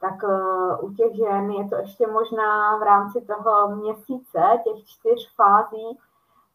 Tak 0.00 0.22
uh, 0.22 0.90
u 0.90 0.94
těch 0.94 1.16
žen 1.16 1.50
je 1.50 1.68
to 1.68 1.76
ještě 1.76 2.06
možná 2.06 2.78
v 2.78 2.82
rámci 2.82 3.20
toho 3.20 3.76
měsíce, 3.76 4.40
těch 4.64 4.84
čtyř 4.86 5.34
fází, 5.36 5.98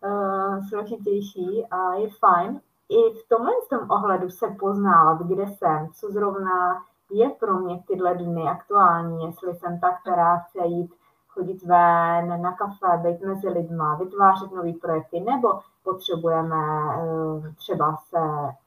uh, 0.03 0.67
složitější 0.69 1.67
a 1.71 1.93
je 1.93 2.09
fajn. 2.19 2.61
I 2.89 3.13
v 3.13 3.29
tomhle 3.29 3.53
tom 3.69 3.91
ohledu 3.91 4.29
se 4.29 4.47
poznávat, 4.59 5.21
kde 5.21 5.47
jsem, 5.47 5.89
co 5.93 6.11
zrovna 6.11 6.83
je 7.11 7.29
pro 7.29 7.59
mě 7.59 7.83
tyhle 7.87 8.15
dny 8.15 8.49
aktuální, 8.49 9.25
jestli 9.25 9.55
jsem 9.55 9.79
ta, 9.79 9.91
která 9.91 10.37
chce 10.37 10.65
jít 10.65 10.91
chodit 11.33 11.63
ven 11.63 12.41
na 12.41 12.51
kafe, 12.51 12.97
být 12.97 13.21
mezi 13.21 13.49
lidma, 13.49 13.95
vytvářet 13.95 14.51
nové 14.51 14.73
projekty, 14.81 15.19
nebo 15.19 15.59
potřebujeme 15.83 16.57
eh, 16.57 17.53
třeba 17.55 17.97
se 18.09 18.19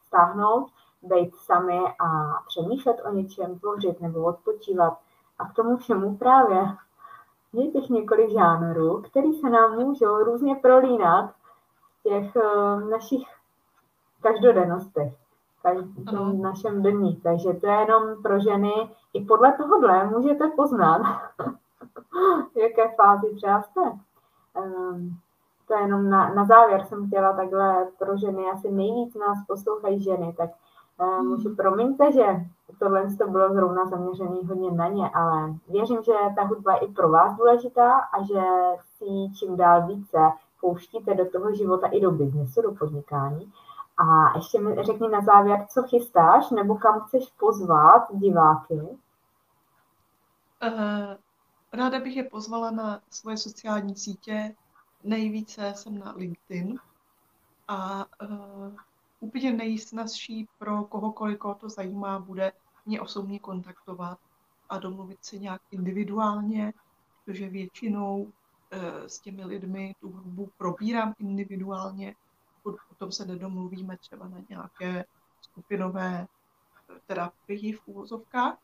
stáhnout, 0.07 0.67
být 1.05 1.37
sami 1.37 1.81
a 1.99 2.39
přemýšlet 2.47 2.97
o 3.05 3.13
něčem, 3.13 3.59
tvořit 3.59 4.01
nebo 4.01 4.25
odpočívat. 4.25 4.99
A 5.39 5.49
k 5.49 5.55
tomu 5.55 5.77
všemu 5.77 6.17
právě 6.17 6.77
je 7.53 7.71
těch 7.71 7.89
několik 7.89 8.31
žánrů, 8.31 9.03
které 9.03 9.29
se 9.41 9.51
nám 9.51 9.75
můžou 9.75 10.17
různě 10.17 10.55
prolínat 10.55 11.31
v 12.01 12.03
těch 12.03 12.37
eh, 12.37 12.81
našich 12.91 13.23
každodennostech 14.23 15.13
v 16.05 16.43
našem 16.43 16.83
dní. 16.83 17.17
Takže 17.17 17.53
to 17.53 17.67
je 17.67 17.73
jenom 17.73 18.23
pro 18.23 18.41
ženy. 18.41 18.73
I 19.13 19.25
podle 19.25 19.53
tohohle 19.53 20.07
můžete 20.07 20.49
poznat, 20.49 21.03
v 22.55 22.57
jaké 22.63 22.95
fázi 22.97 23.35
třeba 23.35 23.63
jste. 23.63 23.81
Um, 23.81 25.19
to 25.69 25.75
je 25.75 25.81
jenom 25.81 26.11
na, 26.11 26.35
na 26.35 26.45
závěr 26.45 26.85
jsem 26.85 27.07
chtěla 27.07 27.33
takhle 27.33 27.87
pro 27.99 28.17
ženy, 28.17 28.45
asi 28.53 28.71
nejvíc 28.71 29.15
nás 29.15 29.39
poslouchají 29.47 30.03
ženy, 30.03 30.35
tak 30.37 30.51
um, 31.01 31.29
můžu 31.29 31.57
promiňte, 31.57 32.13
že 32.13 32.27
tohle 32.79 33.17
to 33.17 33.29
bylo 33.29 33.55
zrovna 33.55 33.85
zaměřené 33.85 34.37
hodně 34.49 34.71
na 34.71 34.89
ně, 34.89 35.11
ale 35.15 35.55
věřím, 35.69 36.03
že 36.03 36.13
ta 36.37 36.43
hudba 36.43 36.73
je 36.73 36.79
i 36.79 36.93
pro 36.93 37.09
vás 37.09 37.37
důležitá 37.37 37.93
a 37.93 38.23
že 38.23 38.41
si 38.97 39.35
čím 39.39 39.57
dál 39.57 39.87
více 39.87 40.19
pouštíte 40.61 41.15
do 41.15 41.31
toho 41.31 41.55
života 41.55 41.87
i 41.87 42.01
do 42.01 42.11
biznesu, 42.11 42.63
do 42.63 42.73
podnikání 42.73 43.53
a 43.97 44.37
ještě 44.37 44.61
mi 44.61 44.83
řekni 44.83 45.09
na 45.09 45.21
závěr, 45.21 45.67
co 45.69 45.83
chystáš 45.83 46.51
nebo 46.51 46.75
kam 46.75 47.01
chceš 47.01 47.31
pozvat 47.39 48.03
diváky? 48.11 48.75
Uh, 48.75 48.99
ráda 51.73 52.01
bych 52.01 52.17
je 52.17 52.25
pozvala 52.25 52.71
na 52.71 53.01
svoje 53.11 53.37
sociální 53.37 53.97
sítě. 53.97 54.55
Nejvíce 55.05 55.73
jsem 55.75 55.99
na 55.99 56.13
LinkedIn 56.17 56.79
a 57.69 58.07
uh, 58.23 58.73
úplně 59.25 59.53
nejsnazší 59.53 60.49
pro 60.59 60.85
kohokoliv, 60.85 61.39
koho 61.39 61.55
to 61.55 61.69
zajímá, 61.69 62.19
bude 62.19 62.53
mě 62.87 63.01
osobně 63.01 63.39
kontaktovat 63.39 64.19
a 64.69 64.79
domluvit 64.79 65.25
se 65.25 65.39
nějak 65.39 65.63
individuálně, 65.71 66.73
protože 67.25 67.49
většinou 67.49 68.23
uh, 68.23 68.31
s 69.07 69.21
těmi 69.21 69.45
lidmi 69.45 69.95
tu 70.01 70.11
hudbu 70.11 70.51
probírám 70.59 71.15
individuálně 71.19 72.15
potom 72.89 73.13
se 73.13 73.25
nedomluvíme 73.25 73.97
třeba 73.97 74.29
na 74.29 74.39
nějaké 74.49 75.05
skupinové 75.41 76.27
eh, 76.27 77.01
terapii 77.07 77.73
v 77.73 77.89
úvozovkách. 77.89 78.59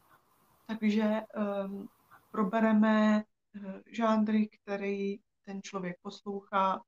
Takže 0.67 1.23
um, 1.67 1.89
probereme 2.31 3.25
uh, 3.57 3.73
žánry, 3.87 4.49
který 4.49 5.19
ten 5.45 5.63
člověk 5.63 5.97
poslouchá 6.03 6.83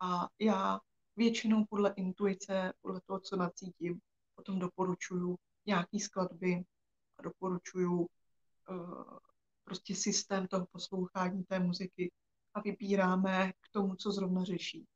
a 0.00 0.28
já 0.38 0.80
většinou 1.16 1.64
podle 1.64 1.92
intuice, 1.96 2.72
podle 2.80 3.00
toho, 3.00 3.20
co 3.20 3.36
nacítím, 3.36 4.00
potom 4.34 4.58
doporučuju 4.58 5.38
nějaký 5.66 6.00
skladby 6.00 6.64
a 7.18 7.22
doporučuju 7.22 8.00
uh, 8.00 9.18
prostě 9.64 9.94
systém 9.94 10.46
toho 10.46 10.66
poslouchání 10.66 11.44
té 11.44 11.58
muziky 11.58 12.12
a 12.54 12.60
vybíráme 12.60 13.52
k 13.52 13.68
tomu, 13.70 13.96
co 13.96 14.12
zrovna 14.12 14.44
řeší. 14.44 14.86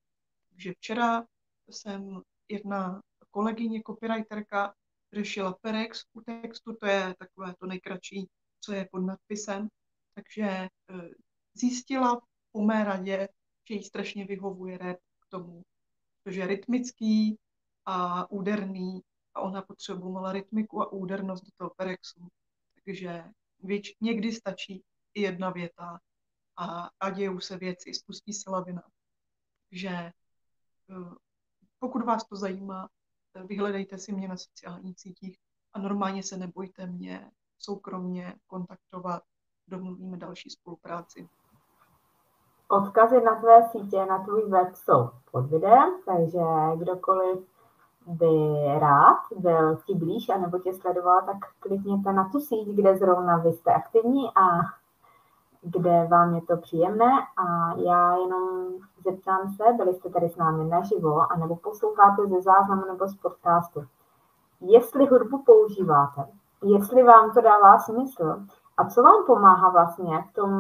Takže 0.49 0.73
včera 0.73 1.27
jsem 1.69 2.23
jedna 2.49 3.03
kolegyně, 3.31 3.83
copywriterka, 3.87 4.75
řešila 5.13 5.57
Perex 5.61 6.05
u 6.13 6.21
textu, 6.21 6.77
to 6.81 6.87
je 6.87 7.15
takové 7.19 7.55
to 7.59 7.67
nejkratší, 7.67 8.29
co 8.61 8.73
je 8.73 8.89
pod 8.93 8.99
nadpisem, 8.99 9.69
takže 10.15 10.43
eh, 10.43 10.69
zjistila 11.55 12.21
po 12.53 12.63
mé 12.63 12.85
radě, 12.85 13.29
že 13.69 13.75
jí 13.75 13.83
strašně 13.83 14.27
vyhovuje 14.27 14.79
rap 14.79 14.99
k 15.21 15.27
tomu, 15.29 15.63
protože 16.27 16.41
je 16.41 16.47
rytmický 16.47 17.39
a 17.85 18.31
úderný 18.31 19.03
a 19.35 19.41
ona 19.41 19.63
potřebovala 19.63 20.33
rytmiku 20.33 20.83
a 20.83 20.93
údernost 20.93 21.45
do 21.45 21.51
toho 21.57 21.71
Perexu. 21.77 22.29
Takže 22.85 23.25
věč, 23.63 23.97
někdy 24.01 24.33
stačí 24.33 24.85
i 25.15 25.21
jedna 25.21 25.51
věta 25.51 26.01
a, 26.57 26.91
a 27.01 27.11
dějou 27.11 27.41
se 27.41 27.57
věci, 27.57 27.95
spustí 27.95 28.33
se 28.33 28.51
lavina. 28.51 28.83
Takže 29.71 29.89
eh, 29.89 30.13
pokud 31.79 32.05
vás 32.05 32.29
to 32.29 32.37
zajímá, 32.37 32.89
vyhledejte 33.45 33.99
si 33.99 34.13
mě 34.13 34.29
na 34.29 34.37
sociálních 34.37 35.01
sítích 35.01 35.39
a 35.73 35.79
normálně 35.79 36.23
se 36.23 36.37
nebojte 36.37 36.87
mě 36.87 37.31
soukromně 37.59 38.35
kontaktovat, 38.47 39.23
domluvíme 39.69 40.17
další 40.17 40.51
spolupráci. 40.51 41.29
Odkazy 42.69 43.21
na 43.21 43.35
tvé 43.35 43.69
sítě, 43.69 44.07
na 44.07 44.19
tvůj 44.19 44.43
web 44.49 44.75
jsou 44.75 45.11
pod 45.33 45.47
videem, 45.47 45.93
takže 46.07 46.41
kdokoliv 46.77 47.39
by 48.07 48.65
rád 48.79 49.19
byl 49.37 49.77
ti 49.77 49.95
blíž 49.95 50.29
anebo 50.29 50.59
tě 50.59 50.75
sledoval, 50.75 51.23
tak 51.27 51.37
klikněte 51.61 52.13
na 52.13 52.29
tu 52.33 52.41
síť, 52.41 52.69
kde 52.69 52.97
zrovna 52.97 53.37
vy 53.37 53.53
jste 53.53 53.75
aktivní 53.75 54.31
a 54.35 54.61
kde 55.63 56.07
vám 56.11 56.35
je 56.35 56.43
to 56.43 56.57
příjemné 56.57 57.11
a 57.37 57.75
já 57.77 58.17
jenom 58.17 58.69
zeptám 59.05 59.49
se, 59.49 59.73
byli 59.77 59.95
jste 59.95 60.09
tady 60.09 60.29
s 60.29 60.37
námi 60.37 60.65
naživo, 60.65 61.33
anebo 61.33 61.57
posloucháte 61.57 62.27
ze 62.27 62.43
záznamu 62.43 62.83
nebo 62.87 63.09
z 63.09 63.17
podcastu. 63.17 63.85
Jestli 64.61 65.07
hudbu 65.07 65.43
používáte, 65.43 66.27
jestli 66.63 67.03
vám 67.03 67.33
to 67.33 67.41
dává 67.41 67.79
smysl 67.79 68.43
a 68.77 68.85
co 68.85 69.03
vám 69.03 69.25
pomáhá 69.27 69.69
vlastně 69.71 70.25
v 70.31 70.35
tom 70.35 70.51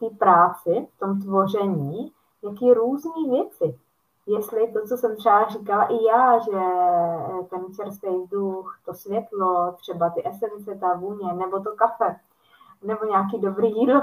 té 0.00 0.16
práci, 0.18 0.88
v 0.96 0.98
tom 0.98 1.20
tvoření, 1.20 2.12
jaký 2.42 2.72
různé 2.72 3.12
věci. 3.30 3.78
Jestli 4.26 4.72
to, 4.72 4.80
co 4.88 4.96
jsem 4.96 5.16
třeba 5.16 5.48
říkala 5.48 5.84
i 5.84 6.04
já, 6.04 6.38
že 6.38 6.60
ten 7.50 7.74
čerstvý 7.76 8.18
vzduch, 8.18 8.78
to 8.84 8.94
světlo, 8.94 9.72
třeba 9.72 10.10
ty 10.10 10.28
esence, 10.28 10.74
ta 10.74 10.94
vůně, 10.94 11.32
nebo 11.32 11.60
to 11.60 11.70
kafe, 11.76 12.16
nebo 12.82 13.04
nějaký 13.04 13.38
dobrý 13.38 13.68
jídlo, 13.68 14.02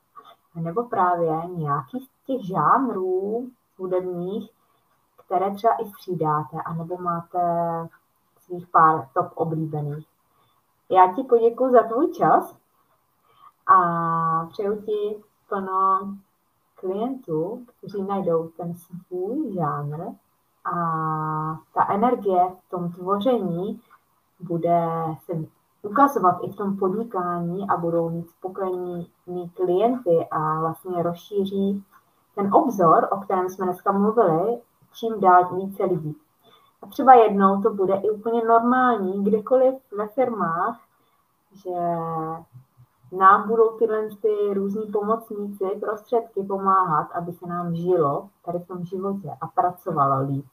nebo 0.54 0.82
právě 0.82 1.46
nějaký 1.46 2.00
z 2.00 2.26
těch 2.26 2.46
žánrů 2.46 3.46
hudebních, 3.78 4.50
které 5.26 5.54
třeba 5.54 5.74
i 5.74 5.86
střídáte, 5.86 6.56
anebo 6.64 6.96
máte 6.96 7.38
svých 8.38 8.66
pár 8.66 9.08
top 9.14 9.32
oblíbených. 9.34 10.06
Já 10.90 11.12
ti 11.12 11.22
poděkuji 11.22 11.72
za 11.72 11.82
tvůj 11.82 12.12
čas 12.12 12.56
a 13.68 14.46
přeju 14.52 14.82
ti 14.82 15.22
plno 15.48 16.14
klientů, 16.74 17.66
kteří 17.78 18.02
najdou 18.02 18.48
ten 18.48 18.74
svůj 18.74 19.54
žánr 19.54 20.00
a 20.64 20.74
ta 21.74 21.88
energie 21.88 22.48
v 22.66 22.70
tom 22.70 22.92
tvoření 22.92 23.80
bude 24.40 24.88
se 25.24 25.32
ukazovat 25.82 26.38
i 26.42 26.52
v 26.52 26.56
tom 26.56 26.76
podnikání 26.76 27.68
a 27.68 27.76
budou 27.76 28.10
mít 28.10 28.30
spokojení 28.30 29.10
klienty 29.54 30.28
a 30.30 30.60
vlastně 30.60 31.02
rozšíří 31.02 31.84
ten 32.34 32.54
obzor, 32.54 33.08
o 33.10 33.16
kterém 33.16 33.48
jsme 33.48 33.66
dneska 33.66 33.92
mluvili, 33.92 34.58
čím 34.92 35.20
dál 35.20 35.56
více 35.56 35.84
lidí. 35.84 36.16
A 36.82 36.86
třeba 36.86 37.14
jednou 37.14 37.62
to 37.62 37.70
bude 37.70 37.94
i 37.94 38.10
úplně 38.10 38.44
normální, 38.44 39.24
kdekoliv 39.24 39.74
ve 39.98 40.08
firmách, 40.08 40.80
že 41.52 41.70
nám 43.12 43.48
budou 43.48 43.78
tyhle 43.78 44.08
ty 44.22 44.54
různí 44.54 44.86
pomocníci, 44.92 45.64
prostředky 45.80 46.42
pomáhat, 46.42 47.08
aby 47.14 47.32
se 47.32 47.46
nám 47.46 47.74
žilo 47.74 48.28
tady 48.44 48.58
v 48.58 48.66
tom 48.66 48.84
životě 48.84 49.30
a 49.40 49.46
pracovalo 49.46 50.26
líp. 50.26 50.46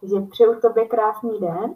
Takže 0.00 0.20
přeju 0.20 0.60
tobě 0.60 0.88
krásný 0.88 1.40
den 1.40 1.74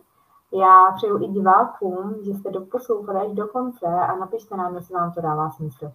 já 0.52 0.92
přeju 0.96 1.22
i 1.22 1.28
divákům, 1.28 2.14
že 2.22 2.34
jste 2.34 2.50
doposlouchali 2.50 3.18
až 3.18 3.32
do 3.32 3.48
konce 3.48 3.86
a 3.86 4.16
napište 4.16 4.56
nám, 4.56 4.74
jestli 4.74 4.94
vám 4.94 5.12
to 5.12 5.20
dává 5.20 5.50
smysl. 5.50 5.92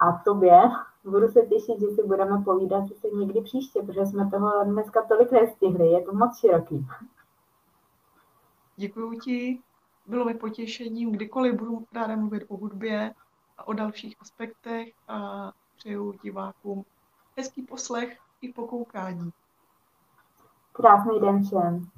A 0.00 0.12
tobě 0.24 0.62
budu 1.04 1.28
se 1.28 1.42
těšit, 1.42 1.80
že 1.80 1.86
si 1.86 2.02
budeme 2.02 2.42
povídat 2.44 2.84
se 3.00 3.08
někdy 3.08 3.40
příště, 3.40 3.82
protože 3.82 4.06
jsme 4.06 4.30
toho 4.30 4.64
dneska 4.64 5.02
tolik 5.08 5.32
nestihli, 5.32 5.88
je 5.88 6.02
to 6.02 6.12
moc 6.12 6.38
široký. 6.38 6.86
Děkuji 8.76 9.18
ti, 9.18 9.60
bylo 10.06 10.24
mi 10.24 10.34
potěšením, 10.34 11.12
kdykoliv 11.12 11.54
budu 11.54 11.84
ráda 11.94 12.16
mluvit 12.16 12.44
o 12.48 12.56
hudbě 12.56 13.14
a 13.58 13.68
o 13.68 13.72
dalších 13.72 14.16
aspektech 14.20 14.88
a 15.08 15.52
přeju 15.76 16.12
divákům 16.22 16.84
hezký 17.36 17.62
poslech 17.62 18.18
i 18.40 18.52
pokoukání. 18.52 19.30
Krásný 20.72 21.20
den 21.20 21.44
všem. 21.44 21.90